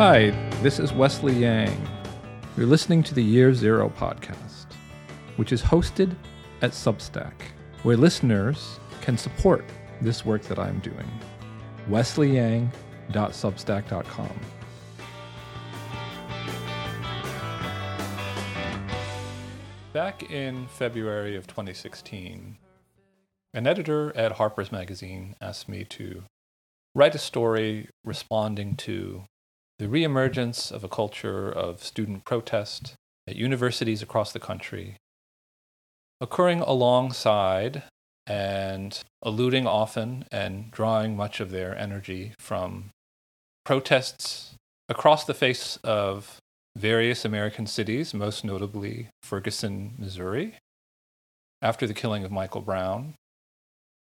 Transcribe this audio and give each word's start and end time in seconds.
Hi, 0.00 0.30
this 0.62 0.78
is 0.78 0.94
Wesley 0.94 1.34
Yang. 1.34 1.76
You're 2.56 2.64
listening 2.64 3.02
to 3.02 3.12
the 3.12 3.22
Year 3.22 3.52
Zero 3.52 3.90
podcast, 3.90 4.72
which 5.36 5.52
is 5.52 5.60
hosted 5.60 6.16
at 6.62 6.70
Substack, 6.70 7.34
where 7.82 7.98
listeners 7.98 8.80
can 9.02 9.18
support 9.18 9.62
this 10.00 10.24
work 10.24 10.40
that 10.44 10.58
I'm 10.58 10.78
doing. 10.78 11.06
wesleyyang.substack.com. 11.90 14.40
Back 19.92 20.30
in 20.30 20.66
February 20.68 21.36
of 21.36 21.46
2016, 21.46 22.56
an 23.52 23.66
editor 23.66 24.16
at 24.16 24.32
Harper's 24.32 24.72
Magazine 24.72 25.36
asked 25.42 25.68
me 25.68 25.84
to 25.84 26.22
write 26.94 27.14
a 27.14 27.18
story 27.18 27.90
responding 28.02 28.76
to 28.76 29.24
the 29.80 29.86
reemergence 29.86 30.70
of 30.70 30.84
a 30.84 30.88
culture 30.88 31.50
of 31.50 31.82
student 31.82 32.22
protest 32.26 32.92
at 33.26 33.34
universities 33.34 34.02
across 34.02 34.30
the 34.30 34.38
country, 34.38 34.96
occurring 36.20 36.60
alongside 36.60 37.82
and 38.26 39.00
alluding 39.22 39.66
often 39.66 40.26
and 40.30 40.70
drawing 40.70 41.16
much 41.16 41.40
of 41.40 41.50
their 41.50 41.74
energy 41.78 42.34
from 42.38 42.90
protests 43.64 44.54
across 44.90 45.24
the 45.24 45.32
face 45.32 45.78
of 45.82 46.36
various 46.76 47.24
American 47.24 47.66
cities, 47.66 48.12
most 48.12 48.44
notably 48.44 49.08
Ferguson, 49.22 49.94
Missouri, 49.96 50.56
after 51.62 51.86
the 51.86 51.94
killing 51.94 52.22
of 52.22 52.30
Michael 52.30 52.60
Brown, 52.60 53.14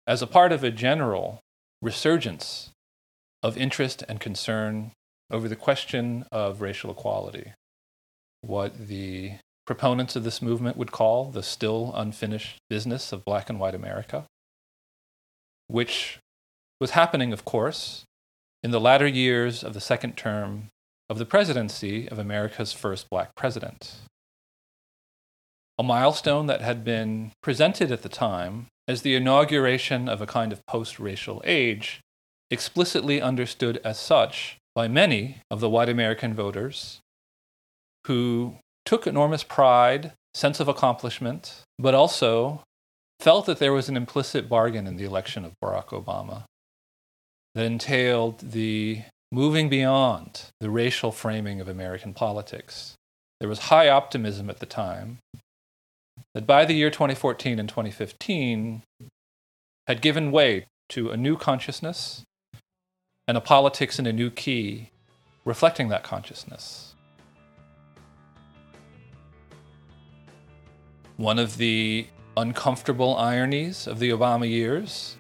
as 0.08 0.24
a 0.24 0.28
part 0.28 0.52
of 0.52 0.64
a 0.64 0.72
general 0.72 1.42
resurgence 1.80 2.72
of 3.44 3.56
interest 3.56 4.04
and 4.10 4.20
concern 4.20 4.94
over 5.32 5.48
the 5.48 5.56
question 5.56 6.26
of 6.32 6.62
racial 6.62 6.92
equality, 6.92 7.54
what 8.42 8.88
the 8.88 9.34
proponents 9.66 10.16
of 10.16 10.24
this 10.24 10.42
movement 10.42 10.78
would 10.78 10.92
call 10.92 11.26
the 11.26 11.44
still 11.44 11.92
unfinished 11.96 12.58
business 12.70 13.12
of 13.12 13.26
black 13.26 13.50
and 13.50 13.60
white 13.60 13.76
America, 13.76 14.26
which 15.68 16.20
was 16.82 16.92
happening, 16.92 17.32
of 17.32 17.46
course, 17.46 18.04
in 18.64 18.72
the 18.72 18.80
latter 18.80 19.08
years 19.08 19.64
of 19.64 19.74
the 19.74 19.82
second 19.82 20.18
term 20.18 20.70
of 21.10 21.18
the 21.18 21.26
presidency 21.26 22.08
of 22.10 22.20
America's 22.20 22.74
first 22.74 23.10
black 23.10 23.36
president. 23.36 23.96
A 25.78 25.84
milestone 25.84 26.48
that 26.48 26.62
had 26.62 26.84
been 26.84 27.32
presented 27.42 27.92
at 27.92 28.02
the 28.02 28.10
time 28.10 28.68
as 28.90 29.04
the 29.04 29.16
inauguration 29.16 30.10
of 30.10 30.20
a 30.20 30.26
kind 30.26 30.52
of 30.52 30.66
post 30.66 31.00
racial 31.00 31.44
age, 31.46 32.00
explicitly 32.50 33.22
understood 33.22 33.80
as 33.84 34.00
such 34.00 34.58
by 34.76 34.88
many 34.88 35.42
of 35.50 35.60
the 35.60 35.70
white 35.70 35.90
American 35.90 36.34
voters 36.34 37.00
who 38.08 38.58
took 38.86 39.06
enormous 39.06 39.44
pride, 39.44 40.14
sense 40.34 40.60
of 40.60 40.68
accomplishment, 40.68 41.62
but 41.78 41.94
also 41.94 42.64
felt 43.20 43.46
that 43.46 43.60
there 43.60 43.74
was 43.74 43.90
an 43.90 43.98
implicit 43.98 44.48
bargain 44.48 44.88
in 44.88 44.96
the 44.96 45.04
election 45.04 45.44
of 45.44 45.54
Barack 45.64 45.88
Obama 45.88 46.44
that 47.56 47.66
entailed 47.66 48.52
the 48.52 49.02
moving 49.32 49.70
beyond 49.70 50.46
the 50.60 50.70
racial 50.70 51.12
framing 51.12 51.60
of 51.60 51.68
American 51.68 52.14
politics. 52.14 52.96
There 53.40 53.50
was 53.50 53.60
high 53.60 53.90
optimism 53.90 54.50
at 54.50 54.60
the 54.60 54.66
time 54.66 55.20
that 56.34 56.48
by 56.48 56.66
the 56.66 56.74
year 56.74 56.90
2014 56.90 57.60
and 57.60 57.70
2015 57.70 58.84
had 59.88 60.02
given 60.02 60.32
way 60.32 60.66
to 60.90 61.12
a 61.12 61.18
new 61.18 61.38
consciousness 61.38 62.24
and 63.30 63.38
a 63.38 63.42
politics 63.42 64.00
in 64.00 64.08
a 64.08 64.12
new 64.12 64.32
key 64.32 64.90
reflecting 65.46 65.90
that 65.90 66.02
consciousness. 66.02 66.96
One 71.16 71.38
of 71.38 71.58
the 71.58 72.08
uncomfortable 72.36 73.16
ironies 73.18 73.86
of 73.86 74.00
the 74.00 74.10
Obama 74.10 74.50
years 74.50 75.16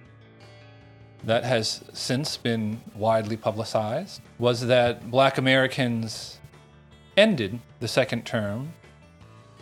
that 1.24 1.44
has 1.44 1.84
since 1.94 2.36
been 2.36 2.82
widely 2.96 3.38
publicized 3.38 4.22
was 4.40 4.66
that 4.66 5.12
black 5.12 5.38
Americans 5.38 6.40
ended 7.16 7.60
the 7.80 7.88
second 7.88 8.26
term 8.26 8.74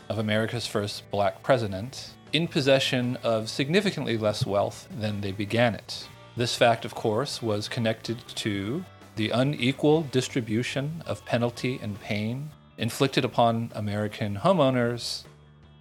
of 0.07 0.19
America's 0.19 0.65
first 0.65 1.03
black 1.11 1.43
president 1.43 2.11
in 2.31 2.47
possession 2.47 3.17
of 3.23 3.49
significantly 3.49 4.17
less 4.17 4.45
wealth 4.45 4.87
than 4.97 5.19
they 5.19 5.33
began 5.33 5.75
it. 5.75 6.07
This 6.37 6.55
fact, 6.55 6.85
of 6.85 6.93
course, 6.93 7.41
was 7.41 7.67
connected 7.67 8.19
to 8.35 8.85
the 9.15 9.31
unequal 9.31 10.03
distribution 10.03 11.01
of 11.07 11.25
penalty 11.25 11.79
and 11.81 11.99
pain 11.99 12.51
inflicted 12.77 13.25
upon 13.25 13.71
American 13.73 14.35
homeowners 14.35 15.23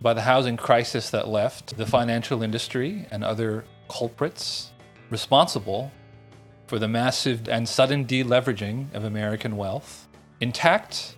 by 0.00 0.15
the 0.15 0.22
housing 0.22 0.56
crisis 0.56 1.11
that 1.11 1.28
left 1.28 1.77
the 1.77 1.84
financial 1.84 2.43
industry 2.43 3.05
and 3.11 3.22
other 3.22 3.67
culprits 3.91 4.71
responsible 5.11 5.93
for 6.67 6.78
the 6.78 6.88
massive 6.88 7.50
and 7.50 7.69
sudden 7.69 8.06
deleveraging 8.06 8.94
of 8.94 9.05
American 9.05 9.59
wealth 9.59 10.09
intact 10.41 11.17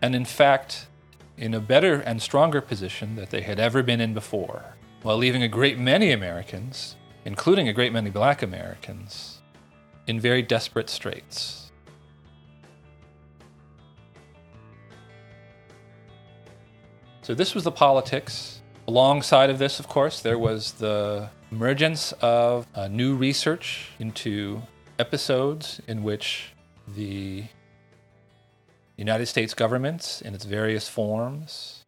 and, 0.00 0.14
in 0.14 0.24
fact, 0.24 0.86
in 1.36 1.52
a 1.52 1.60
better 1.60 2.00
and 2.00 2.22
stronger 2.22 2.62
position 2.62 3.16
that 3.16 3.28
they 3.28 3.42
had 3.42 3.60
ever 3.60 3.82
been 3.82 4.00
in 4.00 4.14
before, 4.14 4.76
while 5.02 5.18
leaving 5.18 5.42
a 5.42 5.48
great 5.48 5.78
many 5.78 6.10
Americans 6.10 6.96
including 7.26 7.68
a 7.68 7.72
great 7.72 7.92
many 7.92 8.08
black 8.08 8.40
Americans, 8.40 9.42
in 10.06 10.20
very 10.20 10.42
desperate 10.42 10.88
straits. 10.88 11.72
So, 17.22 17.34
this 17.34 17.52
was 17.52 17.64
the 17.64 17.72
politics. 17.72 18.62
Alongside 18.86 19.50
of 19.50 19.58
this, 19.58 19.80
of 19.80 19.88
course, 19.88 20.20
there 20.20 20.38
was 20.38 20.72
the 20.74 21.28
emergence 21.50 22.12
of 22.22 22.68
uh, 22.76 22.86
new 22.86 23.16
research 23.16 23.90
into 23.98 24.62
episodes 25.00 25.80
in 25.88 26.04
which 26.04 26.52
the 26.86 27.44
United 28.96 29.26
States 29.26 29.52
government, 29.52 30.22
in 30.24 30.32
its 30.32 30.44
various 30.44 30.88
forms, 30.88 31.84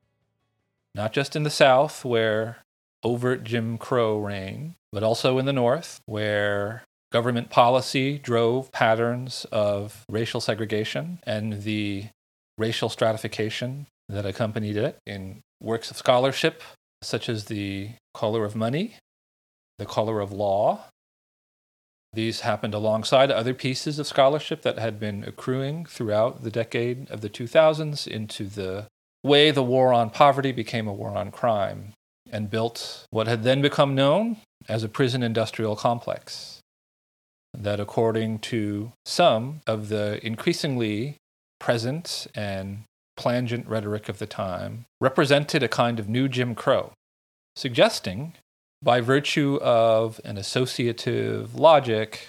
not 0.97 1.13
just 1.13 1.37
in 1.37 1.45
the 1.45 1.51
South, 1.51 2.05
where 2.05 2.59
overt 3.05 3.45
Jim 3.45 3.79
Crow 3.79 4.19
reign, 4.19 4.75
but 4.93 5.03
also 5.03 5.39
in 5.39 5.47
the 5.47 5.53
North, 5.53 6.01
where 6.07 6.83
government 7.13 7.51
policy 7.51 8.19
drove 8.19 8.71
patterns 8.73 9.47
of 9.51 10.05
racial 10.09 10.41
segregation 10.41 11.21
and 11.25 11.63
the 11.63 12.07
racial 12.57 12.89
stratification 12.89 13.87
that 14.09 14.27
accompanied 14.27 14.77
it 14.77 14.99
in 15.07 15.41
works 15.61 15.91
of 15.91 15.97
scholarship, 15.97 16.63
such 17.03 17.29
as 17.29 17.45
the 17.45 17.91
color 18.15 18.45
of 18.45 18.57
money, 18.57 18.97
the 19.79 19.87
color 19.87 20.21
of 20.21 20.33
law. 20.33 20.87
These 22.15 22.41
happened 22.41 22.75
alongside 22.75 23.31
other 23.31 23.55
pieces 23.55 23.99
of 23.99 24.07
scholarship 24.07 24.63
that 24.63 24.79
had 24.79 24.99
been 24.99 25.25
accruing 25.25 25.85
throughout 25.85 26.43
the 26.43 26.51
decade 26.51 27.11
of 27.11 27.21
the 27.21 27.29
2000s 27.29 28.07
into 28.07 28.45
the 28.45 28.87
way 29.23 29.51
the 29.51 29.63
war 29.63 29.93
on 29.93 30.11
poverty 30.11 30.53
became 30.53 30.89
a 30.89 30.93
war 30.93 31.15
on 31.17 31.31
crime 31.31 31.93
and 32.31 32.51
built 32.51 33.07
what 33.11 33.27
had 33.27 33.43
then 33.43 33.63
become 33.63 33.95
known 33.95 34.39
as 34.69 34.83
a 34.83 34.89
prison 34.89 35.23
industrial 35.23 35.77
complex. 35.77 36.61
That, 37.55 37.81
according 37.81 38.41
to 38.41 38.93
some 39.05 39.61
of 39.67 39.89
the 39.89 40.25
increasingly 40.25 41.17
present 41.59 42.27
and 42.35 42.85
plangent 43.17 43.67
rhetoric 43.67 44.09
of 44.09 44.19
the 44.19 44.27
time, 44.27 44.85
represented 45.01 45.63
a 45.63 45.69
kind 45.69 45.99
of 45.99 46.09
new 46.09 46.29
Jim 46.29 46.55
Crow, 46.55 46.93
suggesting, 47.57 48.35
by 48.83 49.01
virtue 49.01 49.59
of 49.63 50.21
an 50.25 50.37
associative 50.37 51.55
logic, 51.55 52.29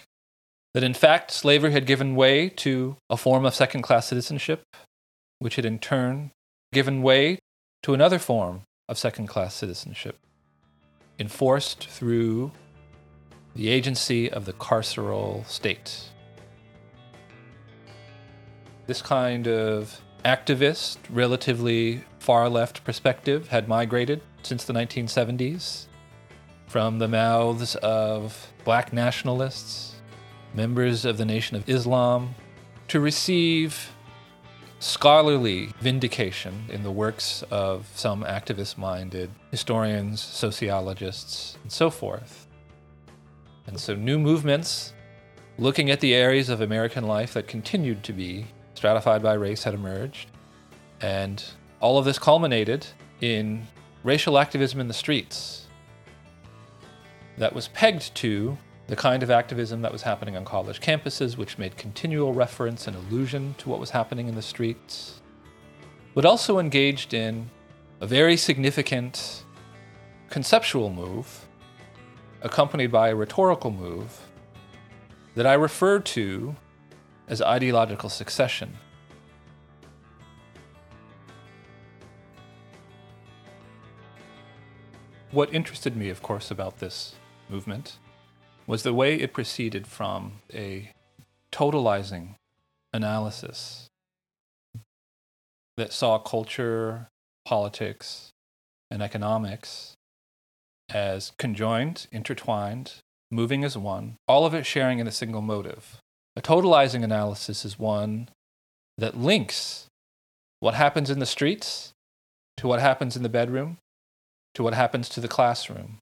that 0.73 0.83
in 0.83 0.93
fact 0.93 1.31
slavery 1.31 1.71
had 1.71 1.85
given 1.85 2.15
way 2.15 2.49
to 2.49 2.95
a 3.09 3.17
form 3.17 3.45
of 3.45 3.53
second 3.53 3.81
class 3.81 4.07
citizenship, 4.07 4.63
which 5.39 5.55
had 5.55 5.65
in 5.65 5.79
turn 5.79 6.31
given 6.71 7.01
way 7.01 7.39
to 7.83 7.93
another 7.93 8.19
form 8.19 8.61
of 8.89 8.97
second 8.97 9.27
class 9.27 9.53
citizenship, 9.53 10.17
enforced 11.19 11.87
through 11.87 12.51
the 13.55 13.69
agency 13.69 14.29
of 14.29 14.45
the 14.45 14.53
carceral 14.53 15.45
state. 15.45 16.09
This 18.87 19.01
kind 19.01 19.47
of 19.47 20.01
activist, 20.25 20.97
relatively 21.09 22.03
far 22.17 22.49
left 22.49 22.83
perspective 22.83 23.47
had 23.49 23.67
migrated 23.67 24.21
since 24.41 24.65
the 24.65 24.73
1970s 24.73 25.85
from 26.65 26.97
the 26.99 27.07
mouths 27.07 27.75
of 27.75 28.51
black 28.63 28.91
nationalists, 28.91 29.95
members 30.53 31.05
of 31.05 31.17
the 31.17 31.25
Nation 31.25 31.55
of 31.55 31.69
Islam, 31.69 32.33
to 32.87 32.99
receive 32.99 33.91
scholarly 34.79 35.69
vindication 35.81 36.65
in 36.69 36.83
the 36.83 36.91
works 36.91 37.43
of 37.51 37.87
some 37.95 38.23
activist 38.23 38.77
minded 38.77 39.29
historians, 39.51 40.21
sociologists, 40.21 41.57
and 41.61 41.71
so 41.71 41.89
forth. 41.89 42.47
And 43.67 43.79
so, 43.79 43.93
new 43.93 44.17
movements 44.17 44.93
looking 45.57 45.91
at 45.91 45.99
the 45.99 46.15
areas 46.15 46.49
of 46.49 46.61
American 46.61 47.05
life 47.05 47.33
that 47.33 47.47
continued 47.47 48.03
to 48.05 48.13
be 48.13 48.45
stratified 48.73 49.21
by 49.21 49.33
race 49.33 49.63
had 49.63 49.73
emerged. 49.73 50.29
And 51.01 51.43
all 51.81 51.97
of 51.97 52.05
this 52.05 52.17
culminated 52.17 52.87
in 53.21 53.67
racial 54.03 54.37
activism 54.37 54.79
in 54.79 54.87
the 54.87 54.93
streets 54.93 55.67
that 57.37 57.53
was 57.53 57.67
pegged 57.69 58.15
to 58.15 58.57
the 58.89 58.95
kind 58.95 59.21
of 59.21 59.29
activism 59.29 59.83
that 59.83 59.91
was 59.91 60.01
happening 60.01 60.35
on 60.35 60.43
college 60.43 60.81
campuses, 60.81 61.37
which 61.37 61.59
made 61.59 61.77
continual 61.77 62.33
reference 62.33 62.87
and 62.87 62.97
allusion 62.97 63.53
to 63.59 63.69
what 63.69 63.79
was 63.79 63.91
happening 63.91 64.27
in 64.27 64.33
the 64.33 64.41
streets, 64.41 65.21
but 66.15 66.25
also 66.25 66.57
engaged 66.57 67.13
in 67.13 67.51
a 68.01 68.07
very 68.07 68.35
significant 68.35 69.43
conceptual 70.31 70.89
move, 70.89 71.45
accompanied 72.41 72.91
by 72.91 73.09
a 73.09 73.15
rhetorical 73.15 73.69
move, 73.69 74.21
that 75.35 75.45
I 75.45 75.53
refer 75.53 75.99
to 75.99 76.55
as 77.27 77.43
ideological 77.43 78.09
succession. 78.09 78.75
What 85.29 85.53
interested 85.53 85.95
me, 85.95 86.09
of 86.09 86.23
course, 86.23 86.49
about 86.49 86.79
this 86.79 87.13
movement 87.49 87.99
was 88.69 88.83
the 88.83 88.93
way 88.93 89.15
it 89.15 89.33
proceeded 89.33 89.87
from 89.87 90.41
a 90.53 90.91
totalizing 91.51 92.35
analysis 92.93 93.87
that 95.75 95.91
saw 95.91 96.19
culture, 96.19 97.07
politics, 97.45 98.29
and 98.91 99.01
economics 99.01 99.95
as 100.87 101.31
conjoined, 101.39 102.05
intertwined, 102.11 102.93
moving 103.31 103.63
as 103.63 103.75
one, 103.75 104.17
all 104.27 104.45
of 104.45 104.53
it 104.53 104.67
sharing 104.67 104.99
in 104.99 105.07
a 105.07 105.11
single 105.11 105.41
motive. 105.41 105.97
A 106.35 106.41
totalizing 106.41 107.03
analysis 107.03 107.65
is 107.65 107.79
one 107.79 108.29
that 108.99 109.17
links 109.17 109.87
what 110.59 110.75
happens 110.75 111.09
in 111.09 111.17
the 111.17 111.25
streets 111.25 111.91
to 112.57 112.67
what 112.67 112.79
happens 112.79 113.15
in 113.15 113.23
the 113.23 113.29
bedroom 113.29 113.77
to 114.53 114.61
what 114.61 114.75
happens 114.75 115.09
to 115.09 115.19
the 115.19 115.27
classroom. 115.27 115.97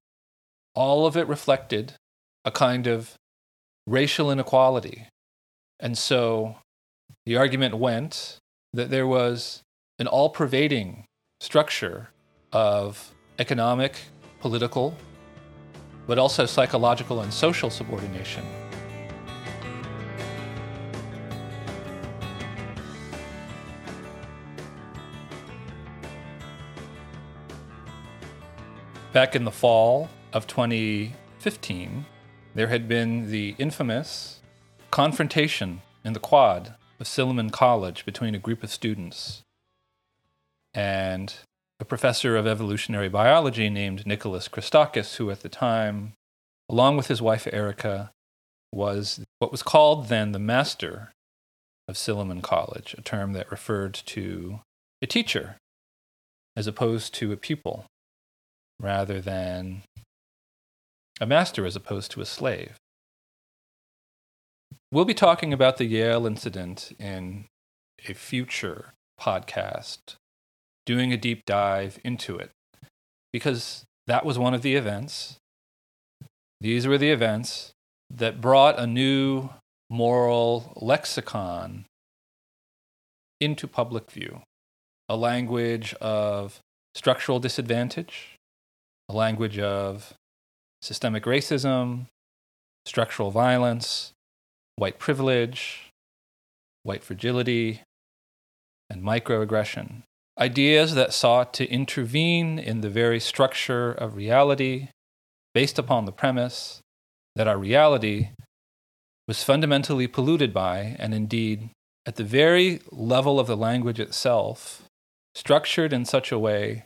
All 0.75 1.05
of 1.05 1.15
it 1.15 1.27
reflected 1.29 1.93
a 2.47 2.51
kind 2.51 2.87
of 2.87 3.13
racial 3.85 4.31
inequality. 4.31 5.05
And 5.81 5.97
so 5.97 6.55
the 7.25 7.35
argument 7.35 7.75
went 7.75 8.37
that 8.71 8.89
there 8.89 9.05
was 9.05 9.63
an 9.99 10.07
all 10.07 10.29
pervading 10.29 11.03
structure 11.41 12.07
of 12.53 13.13
economic, 13.37 13.97
political, 14.39 14.95
but 16.07 16.17
also 16.17 16.45
psychological 16.45 17.19
and 17.19 17.33
social 17.33 17.69
subordination. 17.69 18.45
Back 29.11 29.35
in 29.35 29.43
the 29.43 29.51
fall 29.51 30.07
of 30.31 30.47
2015, 30.47 32.05
there 32.57 32.67
had 32.69 32.87
been 32.87 33.29
the 33.29 33.53
infamous 33.59 34.41
confrontation 34.89 35.83
in 36.03 36.13
the 36.13 36.19
quad 36.19 36.73
of 36.99 37.05
Silliman 37.05 37.51
College 37.51 38.03
between 38.03 38.33
a 38.33 38.39
group 38.39 38.63
of 38.63 38.71
students 38.71 39.43
and 40.73 41.35
a 41.79 41.85
professor 41.85 42.35
of 42.35 42.47
evolutionary 42.47 43.09
biology 43.09 43.69
named 43.69 44.07
Nicholas 44.07 44.47
Christakis, 44.47 45.17
who 45.17 45.29
at 45.29 45.41
the 45.41 45.49
time, 45.49 46.13
along 46.67 46.97
with 46.97 47.09
his 47.09 47.21
wife 47.21 47.47
Erica, 47.53 48.09
was 48.73 49.23
what 49.37 49.51
was 49.51 49.61
called 49.61 50.07
then 50.07 50.31
the 50.31 50.39
master 50.39 51.11
of 51.87 51.95
Silliman 51.95 52.41
College, 52.41 52.95
a 52.97 53.03
term 53.03 53.33
that 53.33 53.51
referred 53.51 53.93
to 53.93 54.61
a 54.99 55.05
teacher 55.05 55.57
as 56.55 56.65
opposed 56.65 57.13
to 57.13 57.31
a 57.31 57.37
pupil 57.37 57.85
rather 58.79 59.21
than 59.21 59.83
a 61.19 61.25
master 61.25 61.65
as 61.65 61.75
opposed 61.75 62.11
to 62.11 62.21
a 62.21 62.25
slave. 62.25 62.75
We'll 64.91 65.05
be 65.05 65.13
talking 65.13 65.51
about 65.51 65.77
the 65.77 65.85
Yale 65.85 66.25
incident 66.25 66.93
in 66.99 67.45
a 68.07 68.13
future 68.13 68.93
podcast, 69.19 70.15
doing 70.85 71.11
a 71.11 71.17
deep 71.17 71.43
dive 71.45 71.99
into 72.03 72.37
it, 72.37 72.51
because 73.33 73.83
that 74.05 74.25
was 74.25 74.39
one 74.39 74.53
of 74.53 74.61
the 74.61 74.75
events. 74.75 75.37
These 76.61 76.87
were 76.87 76.97
the 76.97 77.11
events 77.11 77.73
that 78.09 78.39
brought 78.39 78.79
a 78.79 78.87
new 78.87 79.49
moral 79.89 80.73
lexicon 80.75 81.85
into 83.39 83.67
public 83.67 84.09
view, 84.09 84.41
a 85.09 85.15
language 85.15 85.93
of 85.95 86.59
structural 86.95 87.39
disadvantage, 87.39 88.35
a 89.09 89.13
language 89.13 89.59
of 89.59 90.13
systemic 90.81 91.23
racism, 91.23 92.07
structural 92.85 93.31
violence, 93.31 94.13
white 94.75 94.99
privilege, 94.99 95.91
white 96.83 97.03
fragility, 97.03 97.81
and 98.89 99.03
microaggression. 99.03 100.03
Ideas 100.39 100.93
that 100.95 101.13
sought 101.13 101.53
to 101.55 101.69
intervene 101.69 102.59
in 102.59 102.81
the 102.81 102.89
very 102.89 103.19
structure 103.19 103.91
of 103.91 104.15
reality 104.15 104.89
based 105.53 105.79
upon 105.79 106.05
the 106.05 106.11
premise 106.11 106.79
that 107.35 107.47
our 107.47 107.57
reality 107.57 108.29
was 109.27 109.43
fundamentally 109.43 110.07
polluted 110.07 110.53
by, 110.53 110.95
and 110.99 111.13
indeed, 111.13 111.69
at 112.05 112.15
the 112.15 112.23
very 112.23 112.79
level 112.91 113.39
of 113.39 113.47
the 113.47 113.57
language 113.57 113.99
itself, 113.99 114.83
structured 115.35 115.91
in 115.91 116.05
such 116.05 116.31
a 116.31 116.39
way 116.39 116.85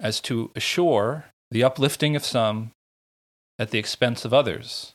as 0.00 0.20
to 0.20 0.50
assure 0.56 1.26
the 1.50 1.62
uplifting 1.62 2.16
of 2.16 2.24
some 2.24 2.70
at 3.58 3.70
the 3.70 3.78
expense 3.78 4.24
of 4.24 4.34
others, 4.34 4.94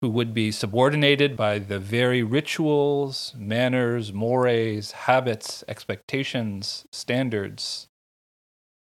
who 0.00 0.08
would 0.08 0.34
be 0.34 0.50
subordinated 0.50 1.36
by 1.36 1.58
the 1.58 1.78
very 1.78 2.22
rituals, 2.22 3.34
manners, 3.36 4.12
mores, 4.12 4.92
habits, 4.92 5.62
expectations, 5.68 6.84
standards 6.90 7.86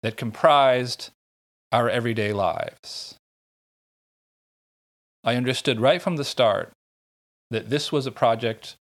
that 0.04 0.18
comprised 0.18 1.12
our 1.72 1.90
everyday 1.90 2.34
lives. 2.34 3.16
I 5.24 5.36
understood 5.36 5.80
right 5.80 6.02
from 6.02 6.16
the 6.16 6.26
start 6.26 6.72
that 7.50 7.70
this 7.70 7.92
was 7.92 8.06
a 8.06 8.12
project 8.12 8.76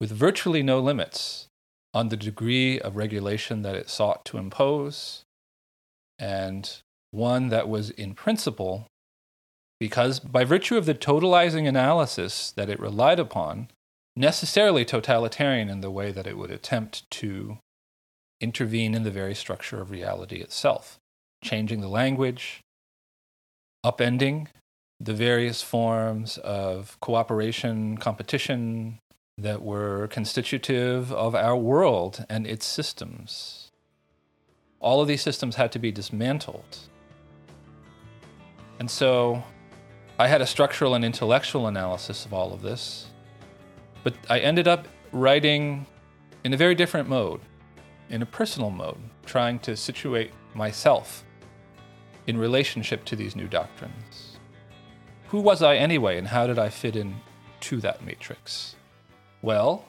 with 0.00 0.10
virtually 0.10 0.62
no 0.62 0.80
limits 0.80 1.46
on 1.92 2.08
the 2.08 2.16
degree 2.16 2.80
of 2.80 2.96
regulation 2.96 3.62
that 3.62 3.74
it 3.74 3.90
sought 3.90 4.24
to 4.26 4.38
impose, 4.38 5.24
and 6.18 6.80
one 7.10 7.48
that 7.48 7.68
was 7.68 7.90
in 7.90 8.14
principle 8.14 8.86
because 9.80 10.20
by 10.20 10.44
virtue 10.44 10.76
of 10.76 10.84
the 10.84 10.94
totalizing 10.94 11.66
analysis 11.66 12.52
that 12.52 12.68
it 12.68 12.78
relied 12.78 13.18
upon, 13.18 13.68
necessarily 14.14 14.84
totalitarian 14.84 15.70
in 15.70 15.80
the 15.80 15.90
way 15.90 16.12
that 16.12 16.26
it 16.26 16.36
would 16.36 16.50
attempt 16.50 17.10
to 17.10 17.58
intervene 18.40 18.94
in 18.94 19.02
the 19.02 19.10
very 19.10 19.34
structure 19.34 19.80
of 19.80 19.90
reality 19.90 20.36
itself, 20.36 20.98
changing 21.42 21.80
the 21.80 21.88
language, 21.88 22.60
upending 23.84 24.46
the 25.00 25.14
various 25.14 25.62
forms 25.62 26.36
of 26.38 26.98
cooperation, 27.00 27.96
competition 27.96 28.98
that 29.38 29.62
were 29.62 30.06
constitutive 30.08 31.10
of 31.12 31.34
our 31.34 31.56
world 31.56 32.26
and 32.28 32.46
its 32.46 32.66
systems. 32.66 33.70
All 34.78 35.00
of 35.00 35.08
these 35.08 35.22
systems 35.22 35.56
had 35.56 35.72
to 35.72 35.78
be 35.78 35.90
dismantled. 35.90 36.80
And 38.78 38.90
so 38.90 39.42
I 40.20 40.26
had 40.26 40.42
a 40.42 40.46
structural 40.46 40.94
and 40.94 41.02
intellectual 41.02 41.66
analysis 41.66 42.26
of 42.26 42.34
all 42.34 42.52
of 42.52 42.60
this, 42.60 43.06
but 44.04 44.12
I 44.28 44.40
ended 44.40 44.68
up 44.68 44.86
writing 45.12 45.86
in 46.44 46.52
a 46.52 46.58
very 46.58 46.74
different 46.74 47.08
mode, 47.08 47.40
in 48.10 48.20
a 48.20 48.26
personal 48.26 48.68
mode, 48.68 49.00
trying 49.24 49.60
to 49.60 49.74
situate 49.74 50.32
myself 50.52 51.24
in 52.26 52.36
relationship 52.36 53.06
to 53.06 53.16
these 53.16 53.34
new 53.34 53.48
doctrines. 53.48 54.36
Who 55.28 55.40
was 55.40 55.62
I 55.62 55.76
anyway, 55.76 56.18
and 56.18 56.28
how 56.28 56.46
did 56.46 56.58
I 56.58 56.68
fit 56.68 56.96
in 56.96 57.16
to 57.60 57.78
that 57.78 58.04
matrix? 58.04 58.76
Well, 59.40 59.86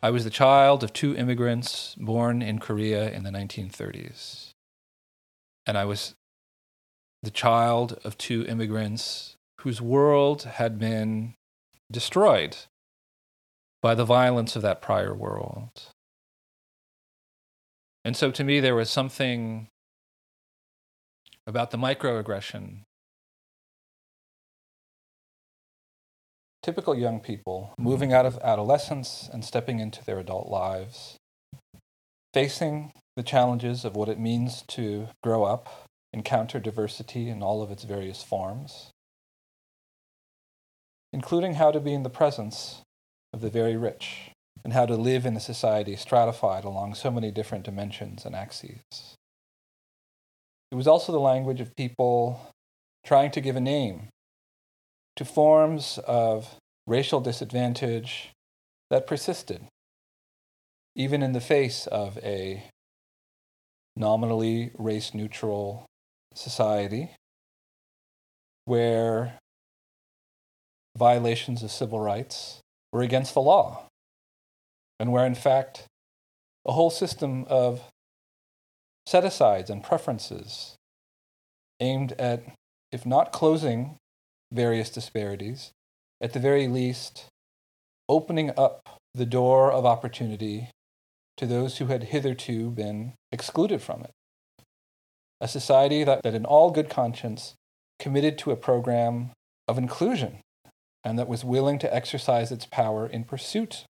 I 0.00 0.10
was 0.10 0.22
the 0.22 0.30
child 0.30 0.84
of 0.84 0.92
two 0.92 1.16
immigrants 1.16 1.96
born 1.96 2.42
in 2.42 2.60
Korea 2.60 3.10
in 3.10 3.24
the 3.24 3.30
1930s. 3.30 4.50
And 5.66 5.76
I 5.76 5.84
was 5.84 6.14
the 7.24 7.32
child 7.32 7.98
of 8.04 8.16
two 8.16 8.44
immigrants 8.46 9.34
whose 9.62 9.80
world 9.80 10.44
had 10.44 10.78
been 10.78 11.34
destroyed 11.90 12.56
by 13.82 13.94
the 13.94 14.04
violence 14.04 14.56
of 14.56 14.62
that 14.62 14.82
prior 14.82 15.14
world. 15.14 15.70
And 18.04 18.16
so 18.16 18.30
to 18.30 18.44
me, 18.44 18.60
there 18.60 18.74
was 18.74 18.90
something 18.90 19.68
about 21.46 21.70
the 21.70 21.78
microaggression 21.78 22.82
typical 26.68 26.94
young 26.94 27.18
people 27.18 27.72
moving 27.78 28.12
out 28.12 28.26
of 28.26 28.38
adolescence 28.44 29.30
and 29.32 29.42
stepping 29.42 29.78
into 29.78 30.04
their 30.04 30.18
adult 30.18 30.48
lives, 30.48 31.16
facing 32.34 32.92
the 33.16 33.22
challenges 33.22 33.86
of 33.86 33.96
what 33.96 34.08
it 34.08 34.18
means 34.18 34.62
to 34.68 35.08
grow 35.22 35.44
up, 35.44 35.86
encounter 36.12 36.60
diversity 36.60 37.30
in 37.30 37.42
all 37.42 37.62
of 37.62 37.70
its 37.70 37.84
various 37.84 38.22
forms, 38.22 38.90
including 41.12 41.54
how 41.54 41.70
to 41.70 41.80
be 41.80 41.94
in 41.94 42.02
the 42.02 42.10
presence 42.10 42.82
of 43.32 43.40
the 43.40 43.50
very 43.50 43.76
rich 43.76 44.30
and 44.64 44.72
how 44.72 44.86
to 44.86 44.96
live 44.96 45.24
in 45.24 45.36
a 45.36 45.40
society 45.40 45.96
stratified 45.96 46.64
along 46.64 46.94
so 46.94 47.10
many 47.10 47.30
different 47.30 47.64
dimensions 47.64 48.24
and 48.24 48.34
axes. 48.34 48.80
It 50.70 50.74
was 50.74 50.86
also 50.86 51.12
the 51.12 51.20
language 51.20 51.60
of 51.60 51.74
people 51.76 52.52
trying 53.04 53.30
to 53.30 53.40
give 53.40 53.56
a 53.56 53.60
name 53.60 54.08
to 55.16 55.24
forms 55.24 55.98
of 56.06 56.56
racial 56.86 57.20
disadvantage 57.20 58.30
that 58.90 59.06
persisted, 59.06 59.62
even 60.94 61.22
in 61.22 61.32
the 61.32 61.40
face 61.40 61.86
of 61.86 62.18
a 62.18 62.64
nominally 63.96 64.70
race 64.78 65.14
neutral 65.14 65.86
society 66.34 67.10
where 68.64 69.38
violations 70.98 71.62
of 71.62 71.70
civil 71.70 72.00
rights 72.00 72.60
were 72.92 73.02
against 73.02 73.34
the 73.34 73.40
law, 73.40 73.86
and 74.98 75.12
where, 75.12 75.24
in 75.24 75.34
fact, 75.34 75.84
a 76.66 76.72
whole 76.72 76.90
system 76.90 77.44
of 77.48 77.82
set 79.06 79.24
asides 79.24 79.70
and 79.70 79.82
preferences 79.82 80.74
aimed 81.80 82.12
at, 82.12 82.42
if 82.92 83.06
not 83.06 83.32
closing 83.32 83.96
various 84.52 84.90
disparities, 84.90 85.70
at 86.20 86.32
the 86.32 86.40
very 86.40 86.66
least, 86.66 87.26
opening 88.08 88.50
up 88.56 88.80
the 89.14 89.26
door 89.26 89.70
of 89.70 89.86
opportunity 89.86 90.68
to 91.36 91.46
those 91.46 91.78
who 91.78 91.86
had 91.86 92.04
hitherto 92.04 92.70
been 92.70 93.12
excluded 93.30 93.80
from 93.80 94.02
it. 94.02 94.10
A 95.40 95.46
society 95.46 96.02
that, 96.02 96.22
that 96.24 96.34
in 96.34 96.44
all 96.44 96.70
good 96.70 96.90
conscience, 96.90 97.54
committed 97.98 98.36
to 98.38 98.50
a 98.50 98.56
program 98.56 99.30
of 99.68 99.78
inclusion 99.78 100.38
and 101.08 101.18
that 101.18 101.26
was 101.26 101.42
willing 101.42 101.78
to 101.78 101.94
exercise 101.94 102.52
its 102.52 102.66
power 102.66 103.06
in 103.06 103.24
pursuit 103.24 103.86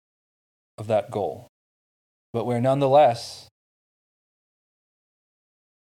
of 0.77 0.87
that 0.87 1.11
goal, 1.11 1.49
but 2.31 2.45
where 2.45 2.61
nonetheless 2.61 3.49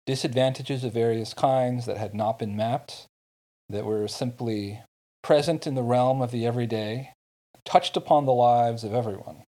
disadvantages 0.06 0.84
of 0.84 0.94
various 0.94 1.34
kinds 1.34 1.88
that 1.88 1.98
had 1.98 2.14
not 2.14 2.38
been 2.38 2.56
mapped, 2.56 3.08
that 3.68 3.86
were 3.86 4.08
simply 4.08 4.82
present 5.24 5.66
in 5.66 5.74
the 5.74 5.82
realm 5.82 6.22
of 6.22 6.30
the 6.30 6.46
everyday, 6.46 7.12
touched 7.66 7.98
upon 7.98 8.26
the 8.26 8.34
lives 8.34 8.84
of 8.84 8.94
everyone. 8.94 9.42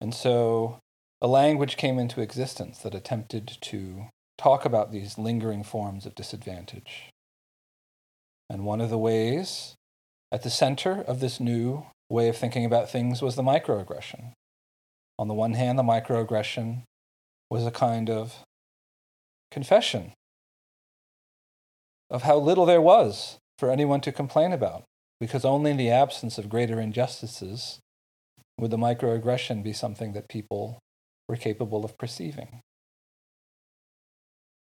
And 0.00 0.14
so 0.14 0.78
a 1.20 1.28
language 1.28 1.76
came 1.76 1.98
into 1.98 2.22
existence 2.22 2.78
that 2.78 2.94
attempted 2.94 3.58
to 3.60 4.06
talk 4.38 4.64
about 4.64 4.92
these 4.92 5.18
lingering 5.18 5.62
forms 5.62 6.06
of 6.06 6.14
disadvantage. 6.14 7.10
And 8.48 8.64
one 8.64 8.80
of 8.80 8.88
the 8.88 8.96
ways 8.96 9.74
at 10.32 10.42
the 10.42 10.50
center 10.50 11.02
of 11.02 11.20
this 11.20 11.40
new 11.40 11.86
way 12.08 12.28
of 12.28 12.36
thinking 12.36 12.64
about 12.64 12.90
things 12.90 13.22
was 13.22 13.36
the 13.36 13.42
microaggression. 13.42 14.32
On 15.18 15.28
the 15.28 15.34
one 15.34 15.54
hand, 15.54 15.78
the 15.78 15.82
microaggression 15.82 16.82
was 17.50 17.66
a 17.66 17.70
kind 17.70 18.08
of 18.08 18.44
confession 19.50 20.12
of 22.08 22.22
how 22.22 22.36
little 22.36 22.66
there 22.66 22.80
was 22.80 23.38
for 23.58 23.70
anyone 23.70 24.00
to 24.00 24.12
complain 24.12 24.52
about, 24.52 24.84
because 25.20 25.44
only 25.44 25.72
in 25.72 25.76
the 25.76 25.90
absence 25.90 26.38
of 26.38 26.48
greater 26.48 26.80
injustices 26.80 27.78
would 28.58 28.70
the 28.70 28.76
microaggression 28.76 29.62
be 29.62 29.72
something 29.72 30.12
that 30.12 30.28
people 30.28 30.78
were 31.28 31.36
capable 31.36 31.84
of 31.84 31.98
perceiving. 31.98 32.60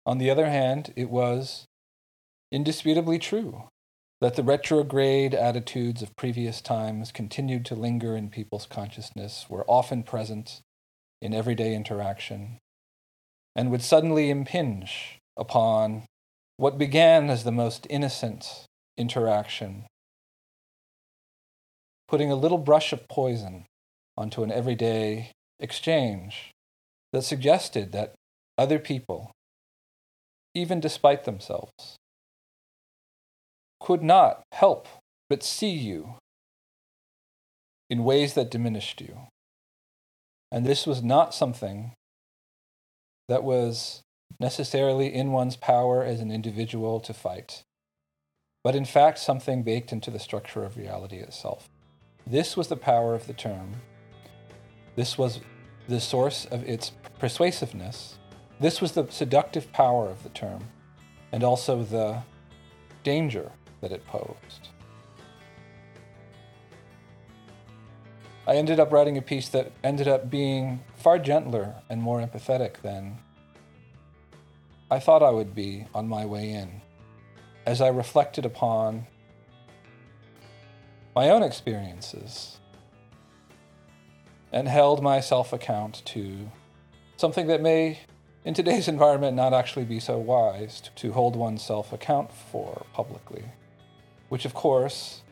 On 0.05 0.19
the 0.19 0.31
other 0.31 0.47
hand, 0.47 0.93
it 0.97 1.11
was 1.11 1.67
indisputably 2.50 3.19
true 3.19 3.64
that 4.21 4.35
the 4.35 4.43
retrograde 4.43 5.35
attitudes 5.35 6.03
of 6.03 6.15
previous 6.17 6.61
times 6.61 7.11
continued 7.11 7.65
to 7.65 7.75
linger 7.75 8.17
in 8.17 8.29
people's 8.29 8.67
consciousness, 8.67 9.47
were 9.49 9.65
often 9.67 10.03
present 10.03 10.61
in 11.23 11.33
everyday 11.33 11.75
interaction, 11.75 12.59
and 13.57 13.71
would 13.71 13.83
suddenly 13.83 14.31
impinge 14.31 15.19
upon 15.37 16.05
what 16.59 16.77
began 16.77 17.31
as 17.31 17.45
the 17.45 17.53
most 17.53 17.87
innocent 17.89 18.67
interaction, 18.99 19.87
putting 22.07 22.31
a 22.31 22.37
little 22.37 22.59
brush 22.59 22.93
of 22.93 23.09
poison 23.09 23.65
onto 24.17 24.43
an 24.43 24.53
everyday 24.53 25.31
exchange 25.59 26.50
that 27.12 27.23
suggested 27.23 27.93
that 27.93 28.15
other 28.59 28.79
people, 28.79 29.31
even 30.55 30.81
despite 30.81 31.25
themselves, 31.25 31.97
could 33.81 34.03
not 34.03 34.43
help 34.53 34.87
but 35.29 35.43
see 35.43 35.71
you 35.71 36.15
in 37.89 38.05
ways 38.05 38.35
that 38.35 38.51
diminished 38.51 39.01
you. 39.01 39.29
And 40.53 40.67
this 40.67 40.87
was 40.87 41.03
not 41.03 41.35
something 41.35 41.93
that 43.29 43.43
was 43.43 44.03
necessarily 44.39 45.13
in 45.13 45.33
one's 45.33 45.57
power 45.57 46.05
as 46.05 46.21
an 46.21 46.31
individual 46.31 47.01
to 47.01 47.15
fight, 47.15 47.63
but 48.63 48.75
in 48.75 48.85
fact 48.85 49.19
something 49.19 49.63
baked 49.63 49.93
into 49.93 50.11
the 50.11 50.19
structure 50.19 50.65
of 50.65 50.77
reality 50.77 51.17
itself. 51.17 51.69
This 52.27 52.57
was 52.57 52.69
the 52.69 52.77
power 52.77 53.15
of 53.15 53.27
the 53.27 53.33
term. 53.33 53.77
This 54.97 55.17
was 55.17 55.41
the 55.89 56.01
source 56.01 56.45
of 56.45 56.69
its 56.69 56.93
persuasiveness. 57.19 58.19
This 58.61 58.81
was 58.81 58.93
the 58.93 59.07
seductive 59.11 59.73
power 59.73 60.09
of 60.09 60.23
the 60.23 60.29
term, 60.29 60.65
and 61.33 61.43
also 61.43 61.83
the 61.83 62.23
danger 63.03 63.51
that 63.81 63.93
it 63.93 64.07
posed. 64.07 64.69
I 68.47 68.57
ended 68.57 68.81
up 68.81 68.91
writing 68.91 69.17
a 69.17 69.23
piece 69.23 69.49
that 69.51 69.71
ended 69.85 70.09
up 70.09 70.31
being 70.31 70.81
far 70.97 71.19
gentler 71.19 71.75
and 71.89 72.03
more 72.03 72.21
empathetic 72.21 72.81
than 72.83 73.19
I 74.91 74.99
thought 74.99 75.23
I 75.23 75.31
would 75.31 75.55
be 75.55 75.87
on 75.95 76.09
my 76.09 76.27
way 76.27 76.51
in, 76.51 76.81
as 77.65 77.81
I 77.81 77.89
reflected 77.89 78.45
upon 78.45 79.07
my 81.15 81.31
own 81.31 81.45
experiences 81.45 82.59
and 84.53 84.67
held 84.67 85.03
myself 85.03 85.53
account 85.53 86.03
to 86.07 86.51
something 87.19 87.47
that 87.47 87.63
may 87.63 88.01
in 88.45 88.55
today's 88.55 88.89
environment 88.97 89.37
not 89.37 89.53
actually 89.53 89.85
be 89.85 90.01
so 90.01 90.19
wise 90.19 90.83
to 90.97 91.13
hold 91.13 91.37
oneself 91.37 91.93
account 91.93 92.33
for 92.33 92.85
publicly 92.93 93.45
which 94.31 94.45
of 94.45 94.55
course 94.55 95.23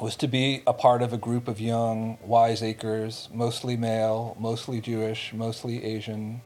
was 0.00 0.16
to 0.16 0.26
be 0.26 0.62
a 0.66 0.72
part 0.72 1.02
of 1.02 1.12
a 1.12 1.18
group 1.18 1.46
of 1.46 1.60
young 1.60 2.18
wiseacres, 2.22 3.28
mostly 3.32 3.76
male, 3.76 4.36
mostly 4.40 4.80
Jewish, 4.80 5.32
mostly 5.34 5.84
Asian, 5.84 6.40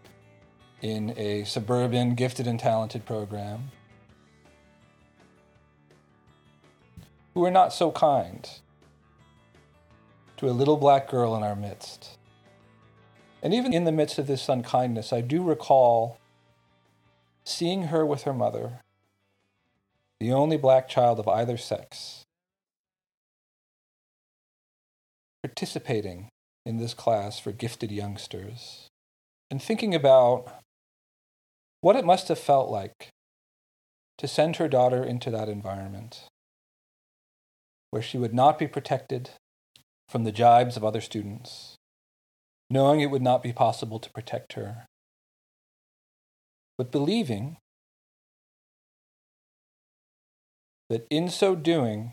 in 0.81 1.15
a 1.17 1.45
suburban 1.45 2.15
gifted 2.15 2.47
and 2.47 2.59
talented 2.59 3.05
program, 3.07 3.71
who 7.35 7.41
were 7.41 7.51
not 7.51 7.73
so 7.73 7.93
kind 7.93 8.49
to 10.37 10.49
a 10.49 10.53
little 10.53 10.77
black 10.77 11.09
girl 11.09 11.37
in 11.37 11.45
our 11.45 11.55
midst. 11.55 12.19
And 13.41 13.55
even 13.55 13.73
in 13.73 13.85
the 13.85 13.93
midst 13.93 14.19
of 14.19 14.27
this 14.27 14.49
unkindness, 14.49 15.13
I 15.13 15.21
do 15.21 15.45
recall 15.45 16.19
seeing 17.45 17.85
her 17.85 18.05
with 18.05 18.23
her 18.23 18.35
mother 18.35 18.82
the 20.23 20.33
only 20.33 20.57
black 20.57 20.89
child 20.89 21.19
of 21.19 21.27
either 21.27 21.57
sex, 21.57 22.23
participating 25.43 26.29
in 26.65 26.77
this 26.77 26.95
class 26.95 27.41
for 27.41 27.51
gifted 27.51 27.91
youngsters, 27.91 28.87
and 29.51 29.61
thinking 29.61 29.97
about 29.97 30.47
what 31.81 31.97
it 31.97 32.05
must 32.05 32.29
have 32.29 32.39
felt 32.39 32.71
like 32.71 33.09
to 34.17 34.29
send 34.29 34.57
her 34.57 34.69
daughter 34.69 35.03
into 35.03 35.29
that 35.29 35.49
environment 35.49 36.29
where 37.91 38.01
she 38.01 38.17
would 38.17 38.33
not 38.33 38.61
be 38.61 38.69
protected 38.69 39.31
from 40.09 40.23
the 40.23 40.31
jibes 40.31 40.77
of 40.77 40.85
other 40.85 41.01
students, 41.01 41.75
knowing 42.71 43.01
it 43.01 43.11
would 43.11 43.23
not 43.23 43.43
be 43.43 43.53
possible 43.53 43.99
to 43.99 44.13
protect 44.13 44.53
her, 44.53 44.87
but 46.79 46.93
believing 46.93 47.57
that 50.93 51.07
in 51.09 51.31
so 51.31 51.55
doing, 51.55 52.13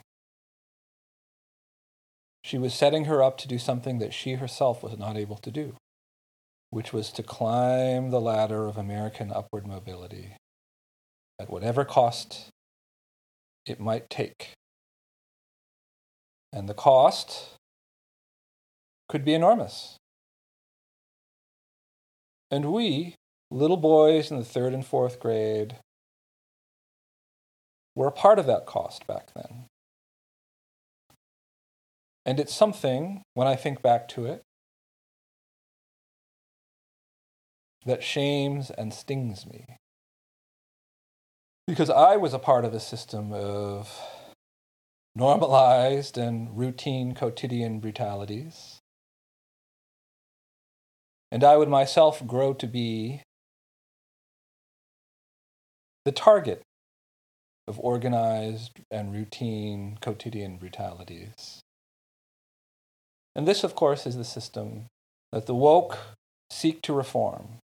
she 2.46 2.58
was 2.58 2.74
setting 2.74 3.06
her 3.06 3.22
up 3.22 3.38
to 3.40 3.48
do 3.48 3.60
something 3.60 4.00
that 4.00 4.14
she 4.14 4.36
herself 4.36 4.82
was 4.82 4.98
not 4.98 5.18
able 5.18 5.36
to 5.36 5.52
do, 5.52 5.76
which 6.70 6.94
was 6.94 7.12
to 7.12 7.22
climb 7.22 8.10
the 8.10 8.22
ladder 8.22 8.68
of 8.68 8.78
American 8.78 9.34
upward 9.34 9.68
mobility 9.68 10.38
at 11.42 11.50
whatever 11.50 11.84
cost 11.84 12.48
it 13.66 13.82
might 13.82 14.10
take 14.10 14.54
And 16.54 16.70
the 16.70 16.74
cost 16.74 17.58
could 19.10 19.26
be 19.26 19.34
enormous. 19.34 19.98
And 22.50 22.72
we, 22.72 23.16
little 23.52 23.78
boys 23.78 24.32
in 24.32 24.38
the 24.38 24.46
third 24.46 24.74
and 24.74 24.86
fourth 24.86 25.20
grade, 25.20 25.76
were 28.00 28.08
a 28.08 28.14
part 28.14 28.40
of 28.40 28.46
that 28.46 28.66
cost 28.66 29.06
back 29.08 29.34
then. 29.36 29.66
And 32.26 32.40
it's 32.40 32.56
something, 32.56 33.24
when 33.34 33.46
I 33.46 33.58
think 33.58 33.82
back 33.82 34.08
to 34.10 34.26
it, 34.26 34.42
that 37.86 38.02
shames 38.02 38.72
and 38.72 38.94
stings 38.94 39.46
me. 39.46 39.66
Because 41.68 41.90
I 41.90 42.16
was 42.16 42.34
a 42.34 42.40
part 42.40 42.64
of 42.64 42.74
a 42.74 42.80
system 42.80 43.34
of 43.34 44.00
normalized 45.14 46.18
and 46.18 46.58
routine 46.58 47.14
quotidian 47.14 47.82
brutalities. 47.82 48.80
And 51.34 51.44
I 51.44 51.58
would 51.58 51.68
myself 51.68 52.26
grow 52.26 52.54
to 52.54 52.66
be 52.66 53.24
the 56.06 56.14
target 56.14 56.62
of 57.70 57.80
organized 57.80 58.82
and 58.90 59.14
routine 59.14 59.98
quotidian 60.02 60.58
brutalities. 60.58 61.62
And 63.36 63.48
this, 63.48 63.64
of 63.64 63.76
course, 63.76 64.08
is 64.08 64.18
the 64.18 64.26
system 64.26 64.88
that 65.32 65.46
the 65.46 65.54
woke 65.54 66.00
seek 66.50 66.82
to 66.82 66.94
reform. 66.94 67.60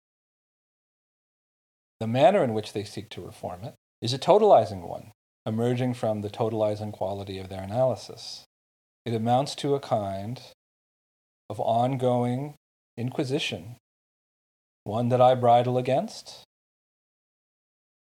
The 2.00 2.08
manner 2.08 2.42
in 2.42 2.52
which 2.52 2.72
they 2.72 2.82
seek 2.82 3.08
to 3.10 3.24
reform 3.24 3.62
it 3.62 3.74
is 4.02 4.12
a 4.12 4.18
totalizing 4.18 4.88
one, 4.88 5.12
emerging 5.46 5.94
from 5.94 6.20
the 6.20 6.30
totalizing 6.30 6.92
quality 6.92 7.38
of 7.38 7.48
their 7.48 7.62
analysis. 7.62 8.44
It 9.06 9.14
amounts 9.14 9.54
to 9.56 9.76
a 9.76 9.80
kind 9.80 10.42
of 11.48 11.60
ongoing 11.60 12.54
inquisition, 12.98 13.76
one 14.82 15.10
that 15.10 15.20
I 15.20 15.36
bridle 15.36 15.78
against, 15.78 16.42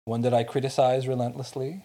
one 0.06 0.22
that 0.22 0.32
I 0.32 0.44
criticize 0.44 1.06
relentlessly, 1.06 1.84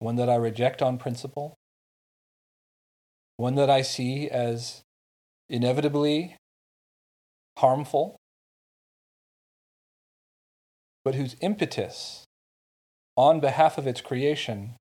one 0.00 0.16
that 0.16 0.28
I 0.28 0.34
reject 0.34 0.82
on 0.82 0.98
principle, 0.98 1.54
one 3.36 3.54
that 3.54 3.70
I 3.70 3.82
see 3.82 4.28
as 4.28 4.82
inevitably 5.48 6.36
harmful, 7.58 8.16
but 11.04 11.14
whose 11.14 11.36
impetus 11.40 12.24
on 13.16 13.38
behalf 13.38 13.78
of 13.78 13.86
its 13.86 14.00
creation 14.00 14.74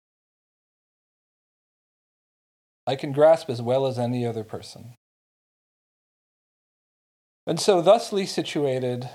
I 2.88 2.96
can 2.96 3.12
grasp 3.12 3.50
as 3.50 3.62
well 3.62 3.88
as 3.88 3.98
any 3.98 4.26
other 4.26 4.44
person. 4.44 4.94
And 7.48 7.60
so, 7.60 7.82
thusly 7.82 8.26
situated, 8.26 9.10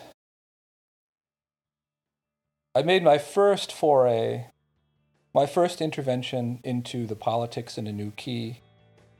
I 2.73 2.83
made 2.83 3.03
my 3.03 3.19
first 3.19 3.73
foray, 3.73 4.47
my 5.35 5.45
first 5.45 5.81
intervention 5.81 6.61
into 6.63 7.05
the 7.05 7.17
politics 7.17 7.77
in 7.77 7.89
a 7.89 7.93
new 7.93 8.13
key 8.13 8.61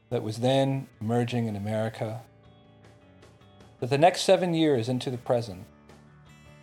that 0.09 0.23
was 0.23 0.37
then 0.37 0.87
emerging 1.01 1.47
in 1.47 1.57
America. 1.57 2.21
That 3.81 3.89
the 3.89 3.97
next 3.97 4.21
seven 4.21 4.53
years 4.53 4.87
into 4.87 5.11
the 5.11 5.17
present 5.17 5.65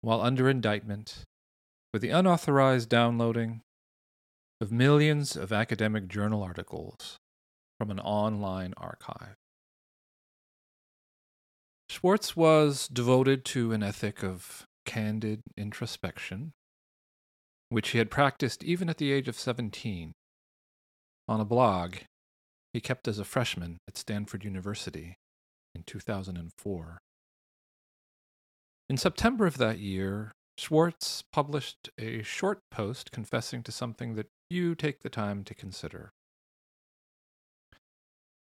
while 0.00 0.22
under 0.22 0.50
indictment 0.50 1.22
for 1.92 2.00
the 2.00 2.10
unauthorized 2.10 2.88
downloading 2.88 3.62
of 4.60 4.72
millions 4.72 5.36
of 5.36 5.52
academic 5.52 6.08
journal 6.08 6.42
articles 6.42 7.18
from 7.78 7.90
an 7.90 8.00
online 8.00 8.74
archive. 8.76 9.34
Swartz 11.88 12.36
was 12.36 12.88
devoted 12.88 13.44
to 13.46 13.72
an 13.72 13.82
ethic 13.82 14.22
of 14.22 14.66
candid 14.84 15.40
introspection, 15.56 16.52
which 17.68 17.90
he 17.90 17.98
had 17.98 18.10
practiced 18.10 18.64
even 18.64 18.88
at 18.88 18.98
the 18.98 19.12
age 19.12 19.28
of 19.28 19.38
17 19.38 20.12
on 21.28 21.40
a 21.40 21.44
blog 21.44 21.96
he 22.72 22.80
kept 22.80 23.08
as 23.08 23.18
a 23.18 23.24
freshman 23.24 23.78
at 23.88 23.96
Stanford 23.96 24.44
University 24.44 25.16
in 25.74 25.82
2004. 25.84 26.98
In 28.88 28.96
September 28.96 29.46
of 29.46 29.58
that 29.58 29.78
year, 29.78 30.32
Swartz 30.58 31.22
published 31.32 31.90
a 31.98 32.22
short 32.22 32.60
post 32.70 33.12
confessing 33.12 33.62
to 33.64 33.72
something 33.72 34.14
that 34.14 34.30
you 34.48 34.74
take 34.74 35.00
the 35.00 35.10
time 35.10 35.44
to 35.44 35.54
consider. 35.54 36.12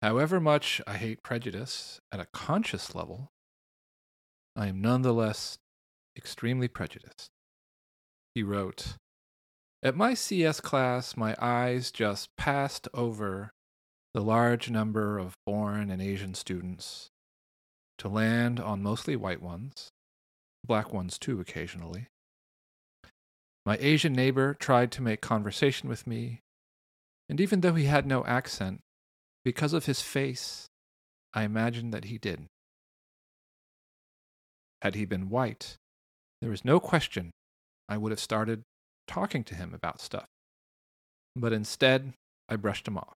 However 0.01 0.39
much 0.39 0.81
I 0.87 0.95
hate 0.97 1.23
prejudice 1.23 1.99
at 2.11 2.21
a 2.21 2.27
conscious 2.31 2.95
level, 2.95 3.31
I 4.55 4.67
am 4.67 4.81
nonetheless 4.81 5.57
extremely 6.15 6.67
prejudiced. 6.67 7.29
He 8.33 8.43
wrote, 8.43 8.95
at 9.81 9.95
my 9.95 10.13
CS 10.13 10.59
class, 10.59 11.15
my 11.15 11.35
eyes 11.39 11.91
just 11.91 12.29
passed 12.37 12.87
over 12.93 13.51
the 14.13 14.21
large 14.21 14.69
number 14.69 15.17
of 15.17 15.37
foreign 15.45 15.89
and 15.89 16.01
Asian 16.01 16.33
students 16.33 17.11
to 17.97 18.09
land 18.09 18.59
on 18.59 18.83
mostly 18.83 19.15
white 19.15 19.41
ones, 19.41 19.89
black 20.63 20.93
ones 20.93 21.17
too 21.17 21.39
occasionally. 21.39 22.07
My 23.65 23.77
Asian 23.79 24.13
neighbor 24.13 24.53
tried 24.53 24.91
to 24.93 25.01
make 25.01 25.21
conversation 25.21 25.89
with 25.89 26.07
me, 26.07 26.41
and 27.27 27.39
even 27.39 27.61
though 27.61 27.75
he 27.75 27.85
had 27.85 28.05
no 28.05 28.25
accent, 28.25 28.79
because 29.43 29.73
of 29.73 29.85
his 29.85 30.01
face, 30.01 30.67
I 31.33 31.43
imagined 31.43 31.93
that 31.93 32.05
he 32.05 32.17
did. 32.17 32.45
Had 34.81 34.95
he 34.95 35.05
been 35.05 35.29
white, 35.29 35.75
there 36.41 36.53
is 36.53 36.65
no 36.65 36.79
question 36.79 37.31
I 37.87 37.97
would 37.97 38.11
have 38.11 38.19
started 38.19 38.63
talking 39.07 39.43
to 39.45 39.55
him 39.55 39.73
about 39.73 40.01
stuff. 40.01 40.27
But 41.35 41.53
instead, 41.53 42.13
I 42.47 42.55
brushed 42.55 42.87
him 42.87 42.97
off. 42.97 43.13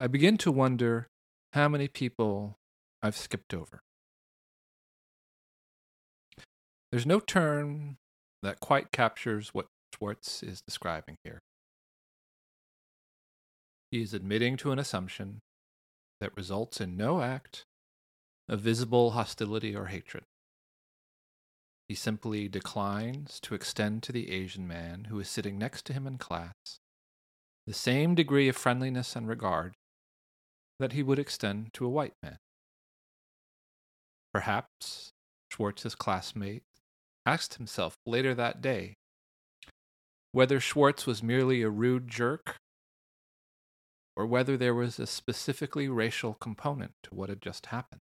I 0.00 0.06
begin 0.06 0.36
to 0.38 0.50
wonder 0.52 1.06
how 1.52 1.68
many 1.68 1.88
people 1.88 2.56
I've 3.02 3.16
skipped 3.16 3.54
over. 3.54 3.80
There's 6.90 7.06
no 7.06 7.20
term 7.20 7.96
that 8.42 8.60
quite 8.60 8.90
captures 8.90 9.50
what 9.54 9.66
Swartz 9.94 10.42
is 10.42 10.60
describing 10.60 11.16
here. 11.24 11.40
He 13.90 14.02
is 14.02 14.14
admitting 14.14 14.56
to 14.58 14.72
an 14.72 14.78
assumption 14.78 15.40
that 16.20 16.36
results 16.36 16.80
in 16.80 16.96
no 16.96 17.22
act 17.22 17.64
of 18.48 18.60
visible 18.60 19.12
hostility 19.12 19.74
or 19.74 19.86
hatred. 19.86 20.24
He 21.88 21.94
simply 21.94 22.48
declines 22.48 23.40
to 23.40 23.54
extend 23.54 24.02
to 24.04 24.12
the 24.12 24.30
Asian 24.30 24.66
man 24.66 25.06
who 25.10 25.18
is 25.18 25.28
sitting 25.28 25.58
next 25.58 25.84
to 25.86 25.92
him 25.92 26.06
in 26.06 26.18
class 26.18 26.54
the 27.66 27.74
same 27.74 28.14
degree 28.14 28.48
of 28.48 28.56
friendliness 28.56 29.14
and 29.14 29.28
regard 29.28 29.74
that 30.78 30.92
he 30.92 31.02
would 31.02 31.18
extend 31.18 31.72
to 31.74 31.84
a 31.84 31.90
white 31.90 32.14
man. 32.22 32.38
Perhaps 34.32 35.10
Swartz's 35.52 35.94
classmate 35.94 36.62
asked 37.26 37.54
himself 37.54 37.94
later 38.06 38.34
that 38.34 38.60
day 38.60 38.94
whether 40.32 40.60
Swartz 40.60 41.06
was 41.06 41.22
merely 41.22 41.62
a 41.62 41.70
rude 41.70 42.08
jerk 42.08 42.56
or 44.16 44.26
whether 44.26 44.56
there 44.56 44.74
was 44.74 44.98
a 44.98 45.06
specifically 45.06 45.88
racial 45.88 46.34
component 46.34 46.92
to 47.02 47.14
what 47.14 47.28
had 47.28 47.40
just 47.40 47.66
happened. 47.66 48.00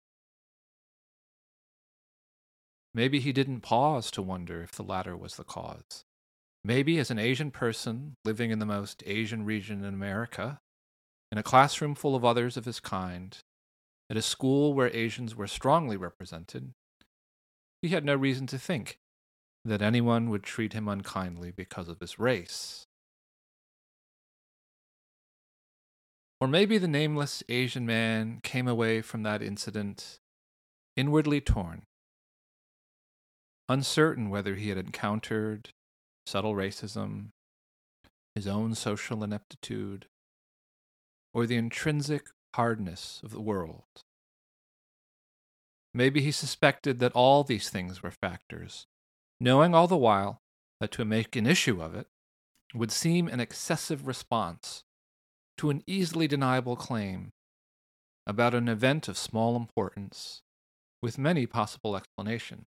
Maybe 2.93 3.19
he 3.19 3.31
didn't 3.31 3.61
pause 3.61 4.11
to 4.11 4.21
wonder 4.21 4.61
if 4.61 4.71
the 4.71 4.83
latter 4.83 5.15
was 5.15 5.35
the 5.35 5.43
cause. 5.43 6.03
Maybe 6.63 6.99
as 6.99 7.09
an 7.09 7.19
Asian 7.19 7.51
person 7.51 8.15
living 8.25 8.51
in 8.51 8.59
the 8.59 8.65
most 8.65 9.03
Asian 9.05 9.45
region 9.45 9.83
in 9.83 9.93
America, 9.93 10.59
in 11.31 11.37
a 11.37 11.43
classroom 11.43 11.95
full 11.95 12.15
of 12.15 12.25
others 12.25 12.57
of 12.57 12.65
his 12.65 12.79
kind, 12.79 13.37
at 14.09 14.17
a 14.17 14.21
school 14.21 14.73
where 14.73 14.93
Asians 14.93 15.35
were 15.35 15.47
strongly 15.47 15.95
represented, 15.95 16.71
he 17.81 17.89
had 17.89 18.03
no 18.03 18.15
reason 18.15 18.47
to 18.47 18.57
think 18.57 18.97
that 19.69 19.81
anyone 19.81 20.29
would 20.29 20.43
treat 20.43 20.73
him 20.73 20.87
unkindly 20.87 21.51
because 21.51 21.87
of 21.87 21.99
his 21.99 22.19
race. 22.19 22.85
Or 26.41 26.47
maybe 26.47 26.77
the 26.77 26.87
nameless 26.87 27.43
Asian 27.49 27.85
man 27.85 28.39
came 28.43 28.67
away 28.67 29.01
from 29.01 29.23
that 29.23 29.41
incident 29.41 30.19
inwardly 30.95 31.41
torn, 31.41 31.83
uncertain 33.67 34.29
whether 34.29 34.55
he 34.55 34.69
had 34.69 34.77
encountered 34.77 35.69
subtle 36.25 36.55
racism, 36.55 37.31
his 38.35 38.47
own 38.47 38.73
social 38.75 39.23
ineptitude, 39.23 40.07
or 41.33 41.45
the 41.45 41.57
intrinsic 41.57 42.27
hardness 42.55 43.21
of 43.23 43.31
the 43.31 43.41
world. 43.41 44.03
Maybe 45.93 46.21
he 46.21 46.31
suspected 46.31 46.99
that 46.99 47.13
all 47.13 47.43
these 47.43 47.69
things 47.69 48.01
were 48.01 48.11
factors, 48.11 48.85
knowing 49.39 49.73
all 49.73 49.87
the 49.87 49.97
while 49.97 50.41
that 50.79 50.91
to 50.91 51.05
make 51.05 51.35
an 51.35 51.45
issue 51.45 51.81
of 51.81 51.95
it 51.95 52.07
would 52.73 52.91
seem 52.91 53.27
an 53.27 53.39
excessive 53.39 54.07
response 54.07 54.83
to 55.57 55.69
an 55.69 55.83
easily 55.87 56.27
deniable 56.27 56.75
claim 56.75 57.31
about 58.27 58.53
an 58.53 58.67
event 58.67 59.07
of 59.07 59.17
small 59.17 59.55
importance 59.55 60.41
with 61.01 61.17
many 61.17 61.45
possible 61.45 61.95
explanations. 61.95 62.65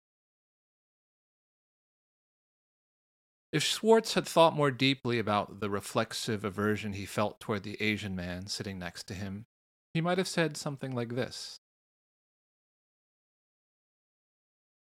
If 3.52 3.64
Swartz 3.64 4.14
had 4.14 4.26
thought 4.26 4.54
more 4.54 4.70
deeply 4.70 5.18
about 5.18 5.60
the 5.60 5.68
reflexive 5.68 6.44
aversion 6.44 6.92
he 6.92 7.04
felt 7.04 7.40
toward 7.40 7.64
the 7.64 7.80
Asian 7.82 8.14
man 8.14 8.46
sitting 8.46 8.78
next 8.78 9.08
to 9.08 9.14
him, 9.14 9.46
he 9.92 10.00
might 10.00 10.18
have 10.18 10.28
said 10.28 10.56
something 10.56 10.94
like 10.94 11.16
this 11.16 11.58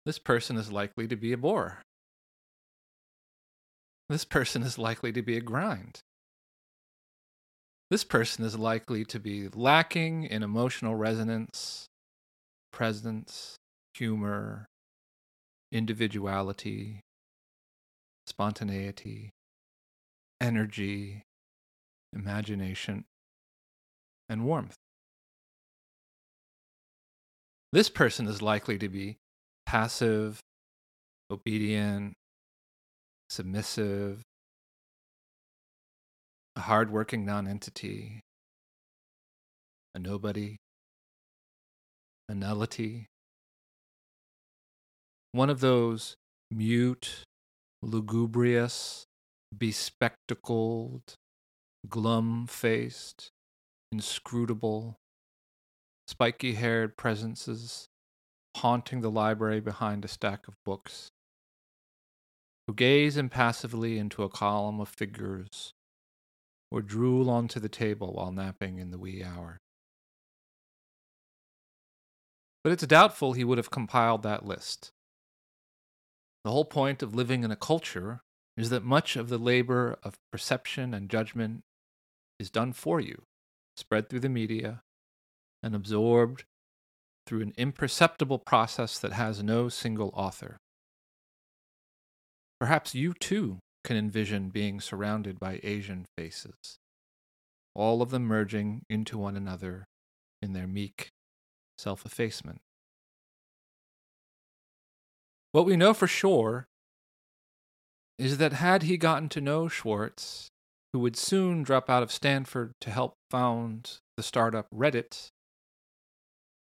This 0.08 0.18
person 0.18 0.56
is 0.56 0.72
likely 0.72 1.06
to 1.06 1.16
be 1.16 1.34
a 1.34 1.36
bore. 1.36 1.82
This 4.08 4.24
person 4.24 4.62
is 4.62 4.78
likely 4.78 5.12
to 5.12 5.20
be 5.20 5.36
a 5.36 5.42
grind. 5.42 6.00
This 7.90 8.04
person 8.04 8.42
is 8.42 8.58
likely 8.58 9.04
to 9.04 9.20
be 9.20 9.48
lacking 9.48 10.24
in 10.24 10.42
emotional 10.42 10.94
resonance, 10.94 11.88
presence, 12.72 13.56
humor, 13.92 14.64
individuality, 15.70 17.00
spontaneity, 18.26 19.28
energy, 20.40 21.24
imagination, 22.14 23.04
and 24.26 24.46
warmth. 24.46 24.76
This 27.74 27.90
person 27.90 28.26
is 28.26 28.40
likely 28.40 28.78
to 28.78 28.88
be 28.88 29.18
passive, 29.68 30.40
obedient, 31.30 32.14
submissive, 33.28 34.22
a 36.56 36.60
hardworking 36.62 37.26
nonentity, 37.26 38.20
a 39.94 39.98
nobody, 39.98 40.56
a 42.30 42.34
nullity, 42.34 43.08
one 45.32 45.50
of 45.50 45.60
those 45.60 46.16
mute, 46.50 47.24
lugubrious, 47.82 49.04
bespectacled, 49.54 51.02
glum 51.86 52.46
faced, 52.46 53.28
inscrutable, 53.92 54.96
spiky 56.06 56.54
haired 56.54 56.96
presences 56.96 57.87
haunting 58.58 59.00
the 59.00 59.10
library 59.10 59.60
behind 59.60 60.04
a 60.04 60.08
stack 60.08 60.48
of 60.48 60.54
books, 60.64 61.10
who 62.66 62.74
gaze 62.74 63.16
impassively 63.16 63.98
into 63.98 64.22
a 64.22 64.28
column 64.28 64.80
of 64.80 64.88
figures 64.88 65.72
or 66.70 66.82
drool 66.82 67.30
onto 67.30 67.58
the 67.58 67.68
table 67.68 68.12
while 68.12 68.30
napping 68.30 68.78
in 68.78 68.90
the 68.90 68.98
wee 68.98 69.24
hour. 69.24 69.58
But 72.62 72.72
it's 72.72 72.86
doubtful 72.86 73.32
he 73.32 73.44
would 73.44 73.58
have 73.58 73.70
compiled 73.70 74.22
that 74.24 74.44
list. 74.44 74.90
The 76.44 76.50
whole 76.50 76.64
point 76.64 77.02
of 77.02 77.14
living 77.14 77.44
in 77.44 77.50
a 77.50 77.56
culture 77.56 78.20
is 78.56 78.70
that 78.70 78.84
much 78.84 79.16
of 79.16 79.28
the 79.28 79.38
labor 79.38 79.96
of 80.02 80.18
perception 80.32 80.92
and 80.92 81.08
judgment 81.08 81.62
is 82.38 82.50
done 82.50 82.72
for 82.72 83.00
you, 83.00 83.22
spread 83.76 84.08
through 84.08 84.20
the 84.20 84.28
media, 84.28 84.82
and 85.62 85.74
absorbed 85.74 86.44
through 87.28 87.42
an 87.42 87.52
imperceptible 87.58 88.38
process 88.38 88.98
that 88.98 89.12
has 89.12 89.42
no 89.42 89.68
single 89.68 90.10
author. 90.14 90.56
Perhaps 92.58 92.94
you 92.94 93.12
too 93.12 93.58
can 93.84 93.98
envision 93.98 94.48
being 94.48 94.80
surrounded 94.80 95.38
by 95.38 95.60
Asian 95.62 96.06
faces, 96.16 96.78
all 97.74 98.00
of 98.00 98.08
them 98.08 98.24
merging 98.24 98.80
into 98.88 99.18
one 99.18 99.36
another 99.36 99.84
in 100.40 100.54
their 100.54 100.66
meek 100.66 101.10
self 101.76 102.06
effacement. 102.06 102.62
What 105.52 105.66
we 105.66 105.76
know 105.76 105.92
for 105.92 106.06
sure 106.06 106.64
is 108.18 108.38
that 108.38 108.54
had 108.54 108.84
he 108.84 108.96
gotten 108.96 109.28
to 109.28 109.42
know 109.42 109.68
Swartz, 109.68 110.48
who 110.94 110.98
would 111.00 111.14
soon 111.14 111.62
drop 111.62 111.90
out 111.90 112.02
of 112.02 112.10
Stanford 112.10 112.72
to 112.80 112.90
help 112.90 113.12
found 113.30 113.98
the 114.16 114.22
startup 114.22 114.66
Reddit, 114.74 115.28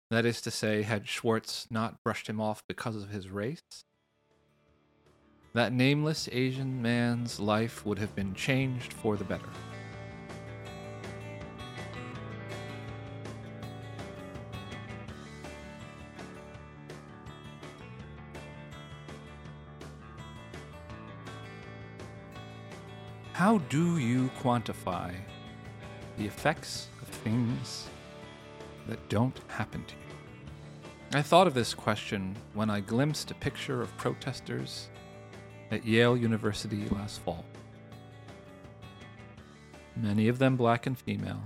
that 0.09 0.25
is 0.25 0.41
to 0.41 0.51
say, 0.51 0.83
had 0.83 1.07
Swartz 1.07 1.67
not 1.69 2.03
brushed 2.03 2.27
him 2.27 2.39
off 2.39 2.63
because 2.67 2.95
of 2.95 3.09
his 3.09 3.29
race, 3.29 3.83
that 5.53 5.73
nameless 5.73 6.29
Asian 6.31 6.81
man's 6.81 7.39
life 7.39 7.85
would 7.85 7.99
have 7.99 8.15
been 8.15 8.33
changed 8.33 8.93
for 8.93 9.17
the 9.17 9.23
better. 9.23 9.49
How 23.33 23.59
do 23.69 23.97
you 23.97 24.31
quantify 24.41 25.13
the 26.17 26.25
effects 26.25 26.87
of 27.01 27.07
things 27.07 27.87
that 28.87 29.09
don't 29.09 29.39
happen 29.47 29.83
to 29.85 29.95
you? 29.95 30.07
I 31.13 31.21
thought 31.21 31.47
of 31.47 31.53
this 31.53 31.73
question 31.73 32.35
when 32.53 32.69
I 32.69 32.81
glimpsed 32.81 33.31
a 33.31 33.35
picture 33.35 33.81
of 33.81 33.95
protesters 33.97 34.89
at 35.71 35.85
Yale 35.85 36.17
University 36.17 36.85
last 36.89 37.21
fall. 37.21 37.45
Many 39.95 40.27
of 40.27 40.37
them 40.37 40.57
black 40.57 40.85
and 40.85 40.97
female, 40.97 41.41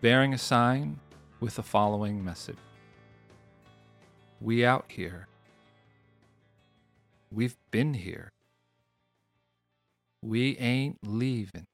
bearing 0.00 0.34
a 0.34 0.38
sign 0.38 0.98
with 1.40 1.56
the 1.56 1.62
following 1.62 2.24
message 2.24 2.56
We 4.40 4.64
out 4.64 4.86
here. 4.88 5.28
We've 7.30 7.56
been 7.70 7.94
here. 7.94 8.30
We 10.22 10.56
ain't 10.58 10.98
leaving. 11.06 11.66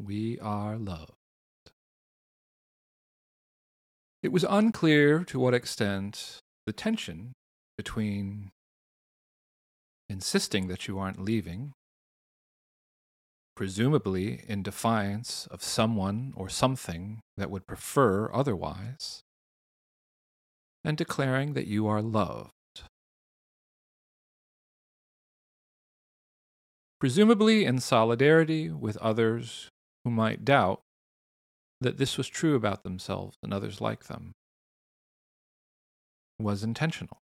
We 0.00 0.38
are 0.40 0.76
loved. 0.76 1.17
It 4.22 4.32
was 4.32 4.44
unclear 4.48 5.22
to 5.24 5.38
what 5.38 5.54
extent 5.54 6.40
the 6.66 6.72
tension 6.72 7.34
between 7.76 8.50
insisting 10.08 10.66
that 10.68 10.88
you 10.88 10.98
aren't 10.98 11.22
leaving, 11.22 11.72
presumably 13.54 14.44
in 14.48 14.62
defiance 14.62 15.46
of 15.50 15.62
someone 15.62 16.32
or 16.36 16.48
something 16.48 17.20
that 17.36 17.50
would 17.50 17.66
prefer 17.66 18.32
otherwise, 18.32 19.20
and 20.82 20.96
declaring 20.96 21.52
that 21.52 21.68
you 21.68 21.86
are 21.86 22.02
loved. 22.02 22.52
Presumably 26.98 27.64
in 27.64 27.78
solidarity 27.78 28.70
with 28.70 28.96
others 28.96 29.68
who 30.02 30.10
might 30.10 30.44
doubt 30.44 30.80
that 31.80 31.98
this 31.98 32.16
was 32.18 32.28
true 32.28 32.54
about 32.54 32.82
themselves 32.82 33.36
and 33.42 33.52
others 33.52 33.80
like 33.80 34.04
them 34.04 34.32
was 36.38 36.62
intentional. 36.62 37.18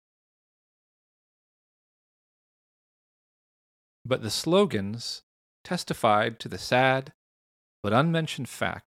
But 4.05 4.21
the 4.21 4.29
slogans 4.29 5.23
testified 5.63 6.39
to 6.39 6.47
the 6.47 6.57
sad 6.57 7.13
but 7.81 7.93
unmentioned 7.93 8.49
fact 8.49 8.85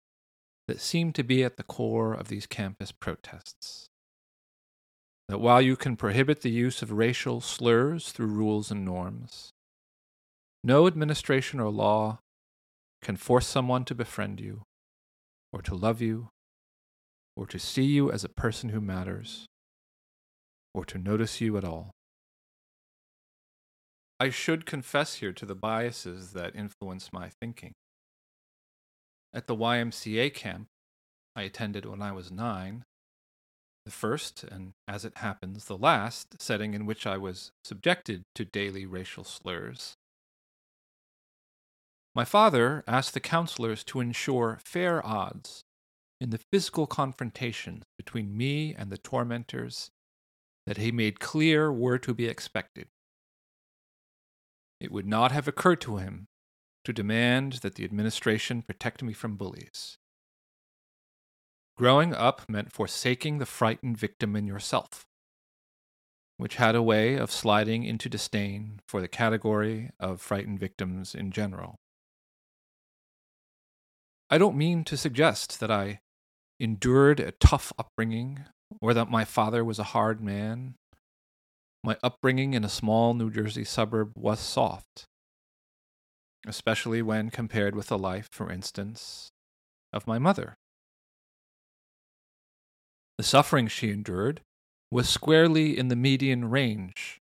that 0.67 0.81
seemed 0.81 1.15
to 1.15 1.23
be 1.23 1.45
at 1.45 1.57
the 1.57 1.63
core 1.63 2.13
of 2.15 2.29
these 2.29 2.47
campus 2.47 2.91
protests. 2.91 3.89
that 5.29 5.39
while 5.39 5.61
you 5.63 5.77
can 5.77 5.97
prohibit 5.97 6.43
the 6.43 6.51
use 6.51 6.83
of 6.83 6.93
racial 6.93 7.41
slurs 7.41 8.13
through 8.13 8.27
rules 8.27 8.71
and 8.71 8.85
norms, 8.85 9.53
no 10.63 10.87
administration 10.87 11.61
or 11.61 11.71
law 11.71 12.19
can 13.03 13.17
force 13.17 13.47
someone 13.47 13.85
to 13.85 13.95
befriend 13.95 14.41
you, 14.41 14.63
or 15.55 15.63
to 15.63 15.75
love 15.77 16.03
you, 16.03 16.31
or 17.37 17.47
to 17.47 17.61
see 17.61 17.85
you 17.85 18.11
as 18.11 18.25
a 18.25 18.29
person 18.29 18.71
who 18.71 18.81
matters, 18.81 19.47
or 20.75 20.85
to 20.85 20.99
notice 20.99 21.41
you 21.41 21.57
at 21.57 21.65
all. 21.65 21.93
I 24.19 24.31
should 24.31 24.67
confess 24.67 25.17
here 25.17 25.33
to 25.33 25.47
the 25.47 25.55
biases 25.55 26.33
that 26.33 26.57
influence 26.57 27.13
my 27.13 27.31
thinking. 27.41 27.71
At 29.33 29.47
the 29.47 29.55
YMCA 29.55 30.35
camp 30.35 30.67
I 31.37 31.43
attended 31.43 31.87
when 31.87 32.03
I 32.03 32.11
was 32.11 32.33
nine, 32.33 32.83
the 33.85 33.93
first, 33.93 34.43
and 34.43 34.73
as 34.89 35.05
it 35.05 35.19
happens, 35.19 35.67
the 35.67 35.79
last 35.79 36.43
setting 36.43 36.75
in 36.75 36.85
which 36.85 37.07
I 37.07 37.17
was 37.17 37.53
subjected 37.63 38.23
to 38.35 38.45
daily 38.45 38.87
racial 38.87 39.23
slurs, 39.23 39.95
my 42.15 42.25
father 42.25 42.85
asked 42.87 43.13
the 43.15 43.21
counselors 43.21 43.83
to 43.85 44.01
ensure 44.01 44.61
fair 44.65 45.05
odds 45.05 45.65
in 46.21 46.31
the 46.31 46.41
physical 46.53 46.87
confrontations 46.87 47.83
between 47.99 48.37
me 48.37 48.75
and 48.75 48.91
the 48.91 48.99
tormentors 48.99 49.91
that 50.67 50.77
he 50.77 50.93
made 50.93 51.21
clear 51.21 51.73
were 51.73 51.99
to 51.99 52.15
be 52.15 52.27
expected. 52.27 52.87
It 54.81 54.93
would 54.93 55.07
not 55.07 55.33
have 55.33 55.49
occurred 55.49 55.81
to 55.83 55.97
him 55.97 56.27
to 56.85 56.93
demand 56.93 57.55
that 57.63 57.75
the 57.75 57.85
administration 57.85 58.63
protect 58.63 59.03
me 59.03 59.13
from 59.13 59.37
bullies. 59.37 59.99
Growing 61.77 62.15
up 62.15 62.49
meant 62.49 62.73
forsaking 62.73 63.39
the 63.39 63.47
frightened 63.47 63.99
victim 63.99 64.37
in 64.37 64.47
yourself, 64.47 65.05
which 66.37 66.57
had 66.57 66.77
a 66.77 66.83
way 66.83 67.17
of 67.17 67.33
sliding 67.33 67.83
into 67.83 68.09
disdain 68.09 68.81
for 68.87 69.01
the 69.01 69.09
category 69.09 69.91
of 69.99 70.21
frightened 70.21 70.61
victims 70.61 71.15
in 71.15 71.33
general. 71.33 71.81
I 74.31 74.39
don't 74.39 74.57
mean 74.57 74.85
to 74.85 74.97
suggest 74.97 75.61
that 75.61 75.71
I 75.71 76.01
endured 76.59 77.21
a 77.21 77.33
tough 77.33 77.73
upbringing 77.79 78.45
or 78.81 78.95
that 78.95 79.11
my 79.11 79.25
father 79.25 79.65
was 79.65 79.79
a 79.79 79.85
hard 79.95 80.21
man. 80.21 80.75
My 81.83 81.97
upbringing 82.03 82.55
in 82.55 82.65
a 82.65 82.69
small 82.69 83.15
New 83.15 83.31
Jersey 83.31 83.65
suburb 83.65 84.13
was 84.17 84.41
soft, 84.41 85.05
especially 86.47 87.03
when 87.03 87.31
compared 87.31 87.77
with 87.77 87.89
the 87.89 87.99
life, 87.99 88.29
for 88.33 88.51
instance, 88.51 89.31
of 89.93 90.07
my 90.07 90.19
mother. 90.19 90.57
The 93.19 93.25
suffering 93.25 93.69
she 93.69 93.91
endured 93.91 94.41
was 94.91 95.09
squarely 95.09 95.79
in 95.79 95.89
the 95.89 95.97
median 95.97 96.51
range 96.51 97.21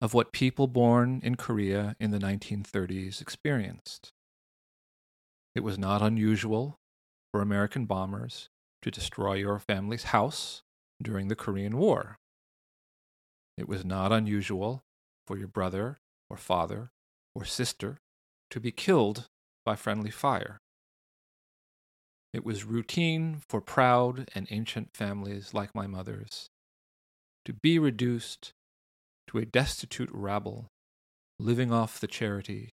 of 0.00 0.14
what 0.14 0.32
people 0.32 0.66
born 0.66 1.20
in 1.24 1.36
Korea 1.36 1.96
in 1.98 2.10
the 2.10 2.18
1930s 2.18 3.20
experienced. 3.20 4.11
It 5.54 5.60
was 5.60 5.78
not 5.78 6.02
unusual 6.02 6.78
for 7.30 7.40
American 7.40 7.84
bombers 7.86 8.48
to 8.82 8.90
destroy 8.90 9.34
your 9.34 9.58
family's 9.58 10.04
house 10.04 10.62
during 11.02 11.28
the 11.28 11.36
Korean 11.36 11.76
War. 11.76 12.18
It 13.56 13.68
was 13.68 13.84
not 13.84 14.12
unusual 14.12 14.82
for 15.26 15.36
your 15.36 15.48
brother 15.48 15.98
or 16.30 16.36
father 16.36 16.90
or 17.34 17.44
sister 17.44 17.98
to 18.50 18.60
be 18.60 18.72
killed 18.72 19.28
by 19.64 19.76
friendly 19.76 20.10
fire. 20.10 20.58
It 22.32 22.44
was 22.44 22.64
routine 22.64 23.42
for 23.48 23.60
proud 23.60 24.30
and 24.34 24.46
ancient 24.50 24.90
families 24.94 25.52
like 25.52 25.74
my 25.74 25.86
mother's 25.86 26.48
to 27.44 27.52
be 27.52 27.78
reduced 27.78 28.52
to 29.28 29.38
a 29.38 29.44
destitute 29.44 30.10
rabble 30.12 30.68
living 31.38 31.72
off 31.72 32.00
the 32.00 32.06
charity 32.06 32.70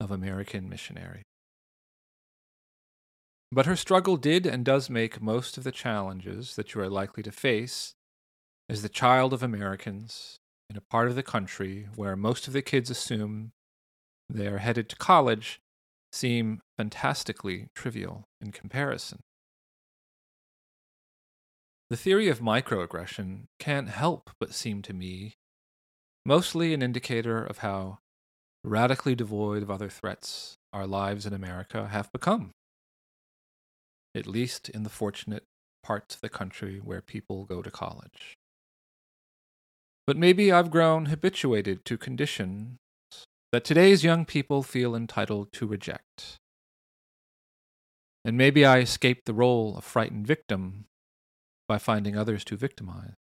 of 0.00 0.10
American 0.10 0.68
missionaries. 0.68 1.27
But 3.50 3.66
her 3.66 3.76
struggle 3.76 4.16
did 4.16 4.44
and 4.46 4.64
does 4.64 4.90
make 4.90 5.22
most 5.22 5.56
of 5.56 5.64
the 5.64 5.72
challenges 5.72 6.56
that 6.56 6.74
you 6.74 6.80
are 6.80 6.90
likely 6.90 7.22
to 7.22 7.32
face 7.32 7.94
as 8.68 8.82
the 8.82 8.90
child 8.90 9.32
of 9.32 9.42
Americans 9.42 10.38
in 10.68 10.76
a 10.76 10.82
part 10.82 11.08
of 11.08 11.14
the 11.14 11.22
country 11.22 11.88
where 11.96 12.14
most 12.14 12.46
of 12.46 12.52
the 12.52 12.60
kids 12.60 12.90
assume 12.90 13.52
they 14.28 14.46
are 14.46 14.58
headed 14.58 14.88
to 14.90 14.96
college 14.96 15.60
seem 16.12 16.60
fantastically 16.76 17.68
trivial 17.74 18.24
in 18.40 18.52
comparison. 18.52 19.20
The 21.88 21.96
theory 21.96 22.28
of 22.28 22.40
microaggression 22.40 23.44
can't 23.58 23.88
help 23.88 24.30
but 24.38 24.52
seem 24.52 24.82
to 24.82 24.92
me 24.92 25.36
mostly 26.26 26.74
an 26.74 26.82
indicator 26.82 27.42
of 27.42 27.58
how 27.58 28.00
radically 28.62 29.14
devoid 29.14 29.62
of 29.62 29.70
other 29.70 29.88
threats 29.88 30.58
our 30.74 30.86
lives 30.86 31.24
in 31.24 31.32
America 31.32 31.88
have 31.88 32.12
become 32.12 32.50
at 34.14 34.26
least 34.26 34.68
in 34.68 34.82
the 34.82 34.90
fortunate 34.90 35.44
parts 35.82 36.14
of 36.14 36.20
the 36.20 36.28
country 36.28 36.80
where 36.82 37.00
people 37.00 37.44
go 37.44 37.62
to 37.62 37.70
college. 37.70 38.36
But 40.06 40.16
maybe 40.16 40.50
I've 40.50 40.70
grown 40.70 41.06
habituated 41.06 41.84
to 41.84 41.98
conditions 41.98 42.78
that 43.52 43.64
today's 43.64 44.04
young 44.04 44.24
people 44.24 44.62
feel 44.62 44.94
entitled 44.94 45.52
to 45.52 45.66
reject. 45.66 46.36
And 48.24 48.36
maybe 48.36 48.64
I 48.64 48.80
escaped 48.80 49.26
the 49.26 49.34
role 49.34 49.76
of 49.76 49.84
frightened 49.84 50.26
victim 50.26 50.86
by 51.66 51.78
finding 51.78 52.16
others 52.16 52.44
to 52.44 52.56
victimize. 52.56 53.14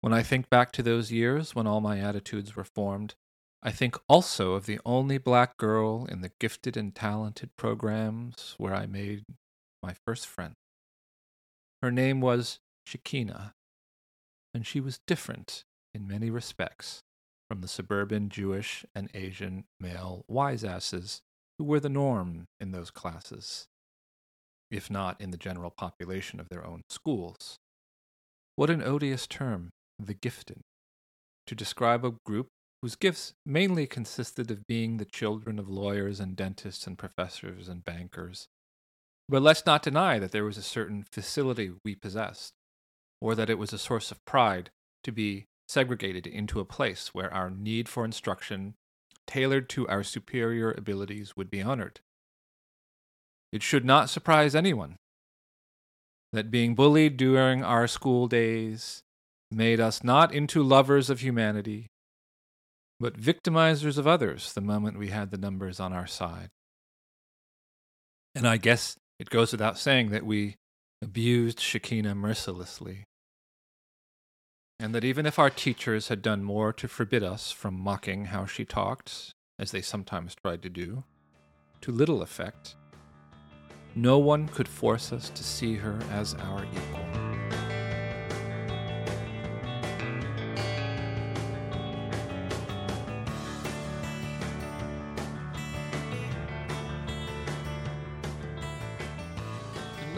When 0.00 0.12
I 0.12 0.22
think 0.22 0.48
back 0.48 0.70
to 0.72 0.82
those 0.82 1.10
years 1.10 1.54
when 1.54 1.66
all 1.66 1.80
my 1.80 1.98
attitudes 1.98 2.54
were 2.54 2.64
formed, 2.64 3.14
I 3.66 3.72
think 3.72 3.98
also 4.08 4.52
of 4.52 4.66
the 4.66 4.78
only 4.86 5.18
black 5.18 5.56
girl 5.56 6.06
in 6.06 6.20
the 6.20 6.30
gifted 6.38 6.76
and 6.76 6.94
talented 6.94 7.50
programs 7.56 8.54
where 8.58 8.72
I 8.72 8.86
made 8.86 9.24
my 9.82 9.92
first 10.06 10.28
friend. 10.28 10.54
Her 11.82 11.90
name 11.90 12.20
was 12.20 12.60
Shekina, 12.88 13.54
and 14.54 14.64
she 14.64 14.80
was 14.80 15.00
different 15.08 15.64
in 15.92 16.06
many 16.06 16.30
respects 16.30 17.00
from 17.50 17.60
the 17.60 17.66
suburban 17.66 18.28
Jewish 18.28 18.84
and 18.94 19.10
Asian 19.14 19.64
male 19.80 20.24
wiseasses 20.30 21.22
who 21.58 21.64
were 21.64 21.80
the 21.80 21.88
norm 21.88 22.44
in 22.60 22.70
those 22.70 22.92
classes, 22.92 23.66
if 24.70 24.88
not 24.88 25.20
in 25.20 25.32
the 25.32 25.36
general 25.36 25.72
population 25.76 26.38
of 26.38 26.50
their 26.50 26.64
own 26.64 26.82
schools. 26.88 27.56
What 28.54 28.70
an 28.70 28.80
odious 28.80 29.26
term, 29.26 29.70
the 29.98 30.14
gifted, 30.14 30.60
to 31.48 31.56
describe 31.56 32.04
a 32.04 32.14
group 32.24 32.46
whose 32.86 32.94
gifts 32.94 33.34
mainly 33.44 33.84
consisted 33.84 34.48
of 34.48 34.64
being 34.68 34.96
the 34.96 35.04
children 35.04 35.58
of 35.58 35.68
lawyers 35.68 36.20
and 36.20 36.36
dentists 36.36 36.86
and 36.86 36.96
professors 36.96 37.68
and 37.68 37.84
bankers. 37.84 38.46
But 39.28 39.42
let's 39.42 39.66
not 39.66 39.82
deny 39.82 40.20
that 40.20 40.30
there 40.30 40.44
was 40.44 40.56
a 40.56 40.62
certain 40.62 41.02
facility 41.02 41.72
we 41.84 41.96
possessed, 41.96 42.52
or 43.20 43.34
that 43.34 43.50
it 43.50 43.58
was 43.58 43.72
a 43.72 43.78
source 43.78 44.12
of 44.12 44.24
pride 44.24 44.70
to 45.02 45.10
be 45.10 45.46
segregated 45.66 46.28
into 46.28 46.60
a 46.60 46.64
place 46.64 47.08
where 47.12 47.34
our 47.34 47.50
need 47.50 47.88
for 47.88 48.04
instruction, 48.04 48.74
tailored 49.26 49.68
to 49.70 49.88
our 49.88 50.04
superior 50.04 50.70
abilities, 50.70 51.36
would 51.36 51.50
be 51.50 51.60
honored. 51.60 51.98
It 53.50 53.64
should 53.64 53.84
not 53.84 54.10
surprise 54.10 54.54
anyone 54.54 54.94
that 56.32 56.52
being 56.52 56.76
bullied 56.76 57.16
during 57.16 57.64
our 57.64 57.88
school 57.88 58.28
days 58.28 59.02
made 59.50 59.80
us 59.80 60.04
not 60.04 60.32
into 60.32 60.62
lovers 60.62 61.10
of 61.10 61.18
humanity, 61.18 61.88
but 62.98 63.20
victimizers 63.20 63.98
of 63.98 64.06
others 64.06 64.52
the 64.52 64.60
moment 64.60 64.98
we 64.98 65.08
had 65.08 65.30
the 65.30 65.38
numbers 65.38 65.80
on 65.80 65.92
our 65.92 66.06
side. 66.06 66.48
And 68.34 68.46
I 68.46 68.56
guess 68.56 68.96
it 69.18 69.30
goes 69.30 69.52
without 69.52 69.78
saying 69.78 70.10
that 70.10 70.26
we 70.26 70.56
abused 71.02 71.58
Shekina 71.58 72.16
mercilessly. 72.16 73.04
And 74.78 74.94
that 74.94 75.04
even 75.04 75.24
if 75.24 75.38
our 75.38 75.48
teachers 75.48 76.08
had 76.08 76.20
done 76.20 76.44
more 76.44 76.72
to 76.74 76.88
forbid 76.88 77.22
us 77.22 77.50
from 77.50 77.78
mocking 77.78 78.26
how 78.26 78.44
she 78.44 78.64
talked, 78.64 79.32
as 79.58 79.70
they 79.70 79.80
sometimes 79.80 80.34
tried 80.34 80.62
to 80.62 80.68
do, 80.68 81.04
to 81.80 81.92
little 81.92 82.20
effect, 82.20 82.76
no 83.94 84.18
one 84.18 84.48
could 84.48 84.68
force 84.68 85.12
us 85.12 85.30
to 85.30 85.42
see 85.42 85.76
her 85.76 85.98
as 86.10 86.34
our 86.34 86.62
equal. 86.64 87.25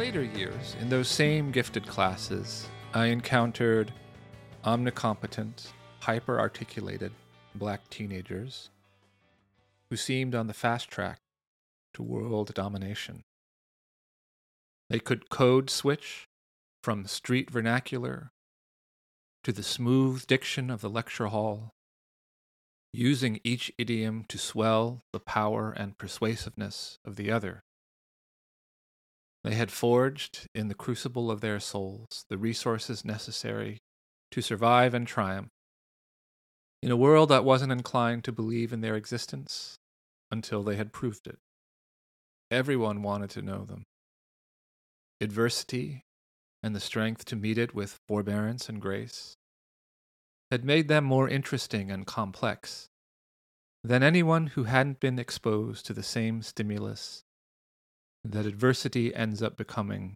Later 0.08 0.24
years, 0.24 0.74
in 0.80 0.88
those 0.88 1.06
same 1.06 1.50
gifted 1.50 1.86
classes, 1.86 2.66
I 2.94 3.08
encountered 3.08 3.92
omnicompetent, 4.64 5.66
hyper 6.00 6.40
articulated 6.40 7.12
black 7.54 7.90
teenagers 7.90 8.70
who 9.90 9.96
seemed 9.98 10.34
on 10.34 10.46
the 10.46 10.54
fast 10.54 10.88
track 10.88 11.18
to 11.92 12.02
world 12.02 12.54
domination. 12.54 13.20
They 14.88 14.98
could 14.98 15.28
code 15.28 15.68
switch 15.68 16.26
from 16.82 17.04
street 17.04 17.50
vernacular 17.50 18.30
to 19.44 19.52
the 19.52 19.62
smooth 19.62 20.26
diction 20.26 20.70
of 20.70 20.80
the 20.80 20.88
lecture 20.88 21.26
hall, 21.26 21.74
using 22.94 23.40
each 23.44 23.70
idiom 23.76 24.24
to 24.28 24.38
swell 24.38 25.02
the 25.12 25.20
power 25.20 25.70
and 25.70 25.98
persuasiveness 25.98 26.98
of 27.04 27.16
the 27.16 27.30
other. 27.30 27.62
They 29.44 29.54
had 29.54 29.70
forged 29.70 30.46
in 30.54 30.68
the 30.68 30.74
crucible 30.74 31.30
of 31.30 31.40
their 31.40 31.60
souls 31.60 32.24
the 32.28 32.38
resources 32.38 33.04
necessary 33.04 33.78
to 34.32 34.42
survive 34.42 34.94
and 34.94 35.06
triumph 35.06 35.48
in 36.82 36.90
a 36.90 36.96
world 36.96 37.28
that 37.30 37.44
wasn't 37.44 37.72
inclined 37.72 38.24
to 38.24 38.32
believe 38.32 38.72
in 38.72 38.80
their 38.80 38.96
existence 38.96 39.78
until 40.30 40.62
they 40.62 40.76
had 40.76 40.92
proved 40.92 41.26
it. 41.26 41.38
Everyone 42.50 43.02
wanted 43.02 43.30
to 43.30 43.42
know 43.42 43.64
them. 43.64 43.84
Adversity 45.20 46.02
and 46.62 46.74
the 46.74 46.80
strength 46.80 47.24
to 47.26 47.36
meet 47.36 47.58
it 47.58 47.74
with 47.74 47.98
forbearance 48.06 48.68
and 48.68 48.80
grace 48.80 49.36
had 50.50 50.64
made 50.64 50.88
them 50.88 51.04
more 51.04 51.28
interesting 51.28 51.90
and 51.90 52.06
complex 52.06 52.88
than 53.84 54.02
anyone 54.02 54.48
who 54.48 54.64
hadn't 54.64 55.00
been 55.00 55.18
exposed 55.18 55.86
to 55.86 55.92
the 55.92 56.02
same 56.02 56.42
stimulus 56.42 57.22
that 58.24 58.46
adversity 58.46 59.14
ends 59.14 59.42
up 59.42 59.56
becoming 59.56 60.14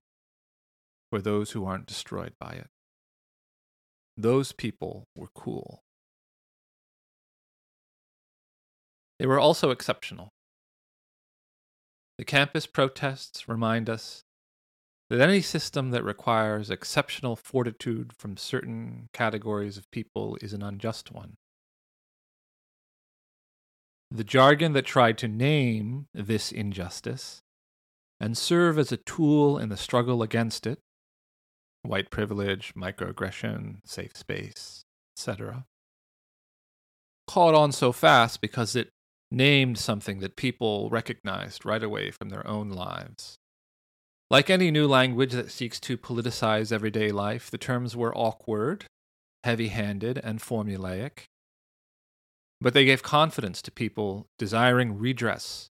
for 1.11 1.21
those 1.21 1.53
who 1.53 1.65
aren't 1.65 1.87
destroyed 1.87 2.33
by 2.41 2.53
it. 2.53 2.69
Those 4.17 4.53
people 4.53 5.05
were 5.17 5.29
cool. 5.35 5.81
They 9.19 9.27
were 9.27 9.39
also 9.39 9.71
exceptional. 9.71 10.31
The 12.19 12.25
campus 12.25 12.67
protests 12.67 13.49
remind 13.49 13.89
us 13.89 14.23
that 15.11 15.21
any 15.21 15.41
system 15.41 15.91
that 15.91 16.05
requires 16.05 16.71
exceptional 16.71 17.37
fortitude 17.37 18.13
from 18.19 18.37
certain 18.37 19.09
categories 19.13 19.77
of 19.77 19.91
people 19.91 20.39
is 20.41 20.53
an 20.53 20.63
unjust 20.63 21.13
one. 21.13 21.35
The 24.11 24.25
jargon 24.25 24.73
that 24.73 24.87
tried 24.87 25.19
to 25.19 25.29
name 25.29 26.07
this 26.15 26.53
injustice 26.53 27.43
and 28.23 28.39
serve 28.39 28.79
as 28.79 28.93
a 28.93 28.97
tool 28.97 29.59
in 29.59 29.69
the 29.69 29.77
struggle 29.77 30.23
against 30.23 30.65
it 30.65 30.79
white 31.85 32.11
privilege, 32.13 32.73
microaggression, 32.77 33.79
safe 33.85 34.17
space, 34.17 34.85
etc. 35.17 35.67
caught 37.27 37.57
on 37.57 37.73
so 37.73 37.91
fast 37.91 38.41
because 38.41 38.77
it 38.77 38.91
named 39.33 39.77
something 39.77 40.21
that 40.21 40.37
people 40.37 40.89
recognized 40.91 41.65
right 41.65 41.83
away 41.83 42.13
from 42.13 42.29
their 42.29 42.47
own 42.47 42.71
lives. 42.71 43.37
Like 44.31 44.49
any 44.49 44.71
new 44.71 44.87
language 44.87 45.33
that 45.33 45.51
seeks 45.51 45.81
to 45.81 45.99
politicize 45.99 46.71
everyday 46.71 47.11
life, 47.11 47.51
the 47.51 47.59
terms 47.59 47.97
were 47.97 48.17
awkward, 48.17 48.85
heavy 49.43 49.69
handed, 49.69 50.19
and 50.19 50.39
formulaic. 50.39 51.25
But 52.61 52.75
they 52.75 52.85
gave 52.85 53.03
confidence 53.03 53.61
to 53.63 53.73
people 53.73 54.29
desiring 54.39 54.97
redress 54.99 55.72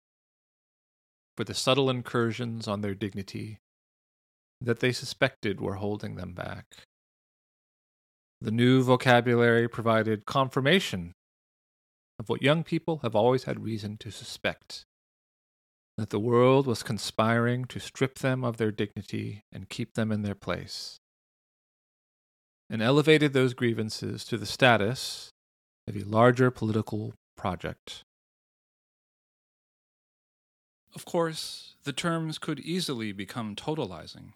for 1.41 1.45
the 1.45 1.53
subtle 1.55 1.89
incursions 1.89 2.67
on 2.67 2.81
their 2.81 2.93
dignity 2.93 3.57
that 4.61 4.79
they 4.79 4.91
suspected 4.91 5.59
were 5.59 5.73
holding 5.73 6.13
them 6.13 6.33
back. 6.33 6.67
The 8.39 8.51
new 8.51 8.83
vocabulary 8.83 9.67
provided 9.67 10.27
confirmation 10.27 11.13
of 12.19 12.29
what 12.29 12.43
young 12.43 12.63
people 12.63 12.99
have 13.01 13.15
always 13.15 13.45
had 13.45 13.63
reason 13.63 13.97
to 14.01 14.11
suspect 14.11 14.85
that 15.97 16.11
the 16.11 16.19
world 16.19 16.67
was 16.67 16.83
conspiring 16.83 17.65
to 17.65 17.79
strip 17.79 18.19
them 18.19 18.43
of 18.43 18.57
their 18.57 18.71
dignity 18.71 19.41
and 19.51 19.67
keep 19.67 19.95
them 19.95 20.11
in 20.11 20.21
their 20.21 20.35
place, 20.35 20.99
and 22.69 22.83
elevated 22.83 23.33
those 23.33 23.55
grievances 23.55 24.23
to 24.25 24.37
the 24.37 24.45
status 24.45 25.31
of 25.87 25.95
a 25.95 26.03
larger 26.03 26.51
political 26.51 27.15
project. 27.35 28.03
Of 30.93 31.05
course, 31.05 31.75
the 31.83 31.93
terms 31.93 32.37
could 32.37 32.59
easily 32.59 33.11
become 33.11 33.55
totalizing 33.55 34.33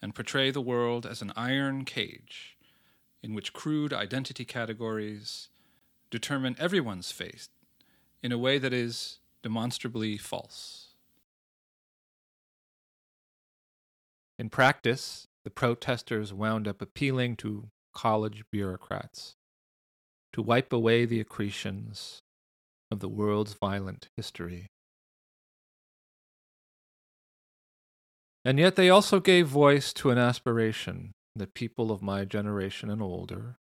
and 0.00 0.14
portray 0.14 0.50
the 0.50 0.60
world 0.60 1.04
as 1.04 1.20
an 1.20 1.32
iron 1.36 1.84
cage 1.84 2.56
in 3.22 3.34
which 3.34 3.52
crude 3.52 3.92
identity 3.92 4.44
categories 4.44 5.48
determine 6.10 6.56
everyone's 6.58 7.12
fate 7.12 7.48
in 8.22 8.32
a 8.32 8.38
way 8.38 8.58
that 8.58 8.72
is 8.72 9.18
demonstrably 9.42 10.16
false. 10.16 10.94
In 14.38 14.48
practice, 14.48 15.26
the 15.44 15.50
protesters 15.50 16.32
wound 16.32 16.66
up 16.66 16.80
appealing 16.80 17.36
to 17.36 17.70
college 17.92 18.44
bureaucrats 18.50 19.34
to 20.32 20.42
wipe 20.42 20.72
away 20.72 21.04
the 21.04 21.20
accretions 21.20 22.22
of 22.90 23.00
the 23.00 23.08
world's 23.08 23.54
violent 23.54 24.08
history. 24.16 24.68
And 28.48 28.58
yet 28.58 28.76
they 28.76 28.88
also 28.88 29.20
gave 29.20 29.46
voice 29.46 29.92
to 29.92 30.08
an 30.08 30.16
aspiration 30.16 31.12
that 31.36 31.52
people 31.52 31.92
of 31.92 32.00
my 32.00 32.24
generation 32.24 32.88
and 32.88 33.02
older 33.02 33.58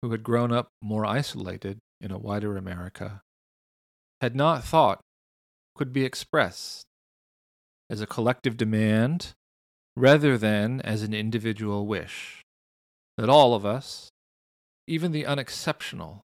who 0.00 0.12
had 0.12 0.22
grown 0.22 0.52
up 0.52 0.68
more 0.80 1.04
isolated 1.04 1.80
in 2.00 2.12
a 2.12 2.18
wider 2.18 2.56
America, 2.56 3.22
had 4.20 4.36
not 4.36 4.62
thought 4.62 5.00
could 5.74 5.92
be 5.92 6.04
expressed 6.04 6.84
as 7.90 8.00
a 8.00 8.06
collective 8.06 8.56
demand 8.56 9.32
rather 9.96 10.38
than 10.38 10.80
as 10.82 11.02
an 11.02 11.12
individual 11.12 11.88
wish. 11.88 12.42
That 13.18 13.28
all 13.28 13.52
of 13.52 13.66
us, 13.66 14.10
even 14.86 15.10
the 15.10 15.26
unexceptional, 15.26 16.20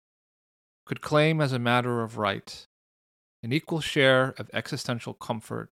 could 0.84 1.00
claim 1.00 1.40
as 1.40 1.52
a 1.52 1.60
matter 1.60 2.02
of 2.02 2.18
right 2.18 2.64
an 3.44 3.52
equal 3.52 3.80
share 3.80 4.34
of 4.38 4.50
existential 4.52 5.14
comfort 5.14 5.70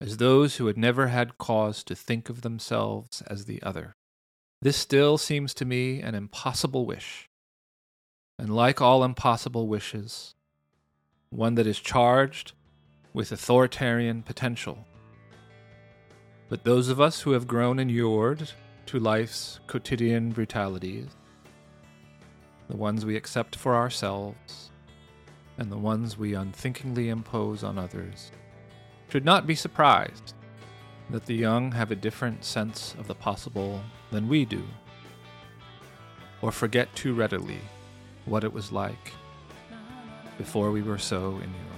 as 0.00 0.16
those 0.16 0.56
who 0.56 0.66
had 0.66 0.76
never 0.76 1.08
had 1.08 1.38
cause 1.38 1.82
to 1.84 1.94
think 1.94 2.28
of 2.28 2.42
themselves 2.42 3.22
as 3.26 3.46
the 3.46 3.62
other. 3.62 3.96
This 4.60 4.76
still 4.76 5.18
seems 5.18 5.54
to 5.54 5.64
me 5.64 6.00
an 6.00 6.14
impossible 6.14 6.86
wish. 6.86 7.28
And 8.38 8.54
like 8.54 8.80
all 8.80 9.04
impossible 9.04 9.66
wishes, 9.66 10.34
one 11.30 11.54
that 11.54 11.66
is 11.66 11.80
charged 11.80 12.52
with 13.12 13.32
authoritarian 13.32 14.22
potential. 14.22 14.86
But 16.48 16.64
those 16.64 16.88
of 16.88 17.00
us 17.00 17.22
who 17.22 17.32
have 17.32 17.46
grown 17.46 17.78
inured 17.78 18.50
to 18.86 19.00
life's 19.00 19.58
quotidian 19.66 20.30
brutalities, 20.30 21.08
the 22.68 22.76
ones 22.76 23.04
we 23.04 23.16
accept 23.16 23.56
for 23.56 23.74
ourselves, 23.74 24.70
and 25.58 25.72
the 25.72 25.78
ones 25.78 26.18
we 26.18 26.34
unthinkingly 26.34 27.08
impose 27.08 27.64
on 27.64 27.78
others, 27.78 28.30
should 29.08 29.24
not 29.24 29.46
be 29.46 29.54
surprised 29.54 30.34
that 31.10 31.26
the 31.26 31.34
young 31.34 31.72
have 31.72 31.90
a 31.90 31.96
different 31.96 32.44
sense 32.44 32.94
of 32.98 33.06
the 33.06 33.14
possible 33.14 33.80
than 34.10 34.28
we 34.28 34.44
do, 34.44 34.62
or 36.42 36.50
forget 36.50 36.94
too 36.94 37.14
readily 37.14 37.60
what 38.24 38.44
it 38.44 38.52
was 38.52 38.72
like 38.72 39.12
before 40.36 40.70
we 40.70 40.82
were 40.82 40.98
so 40.98 41.36
inured. 41.36 41.75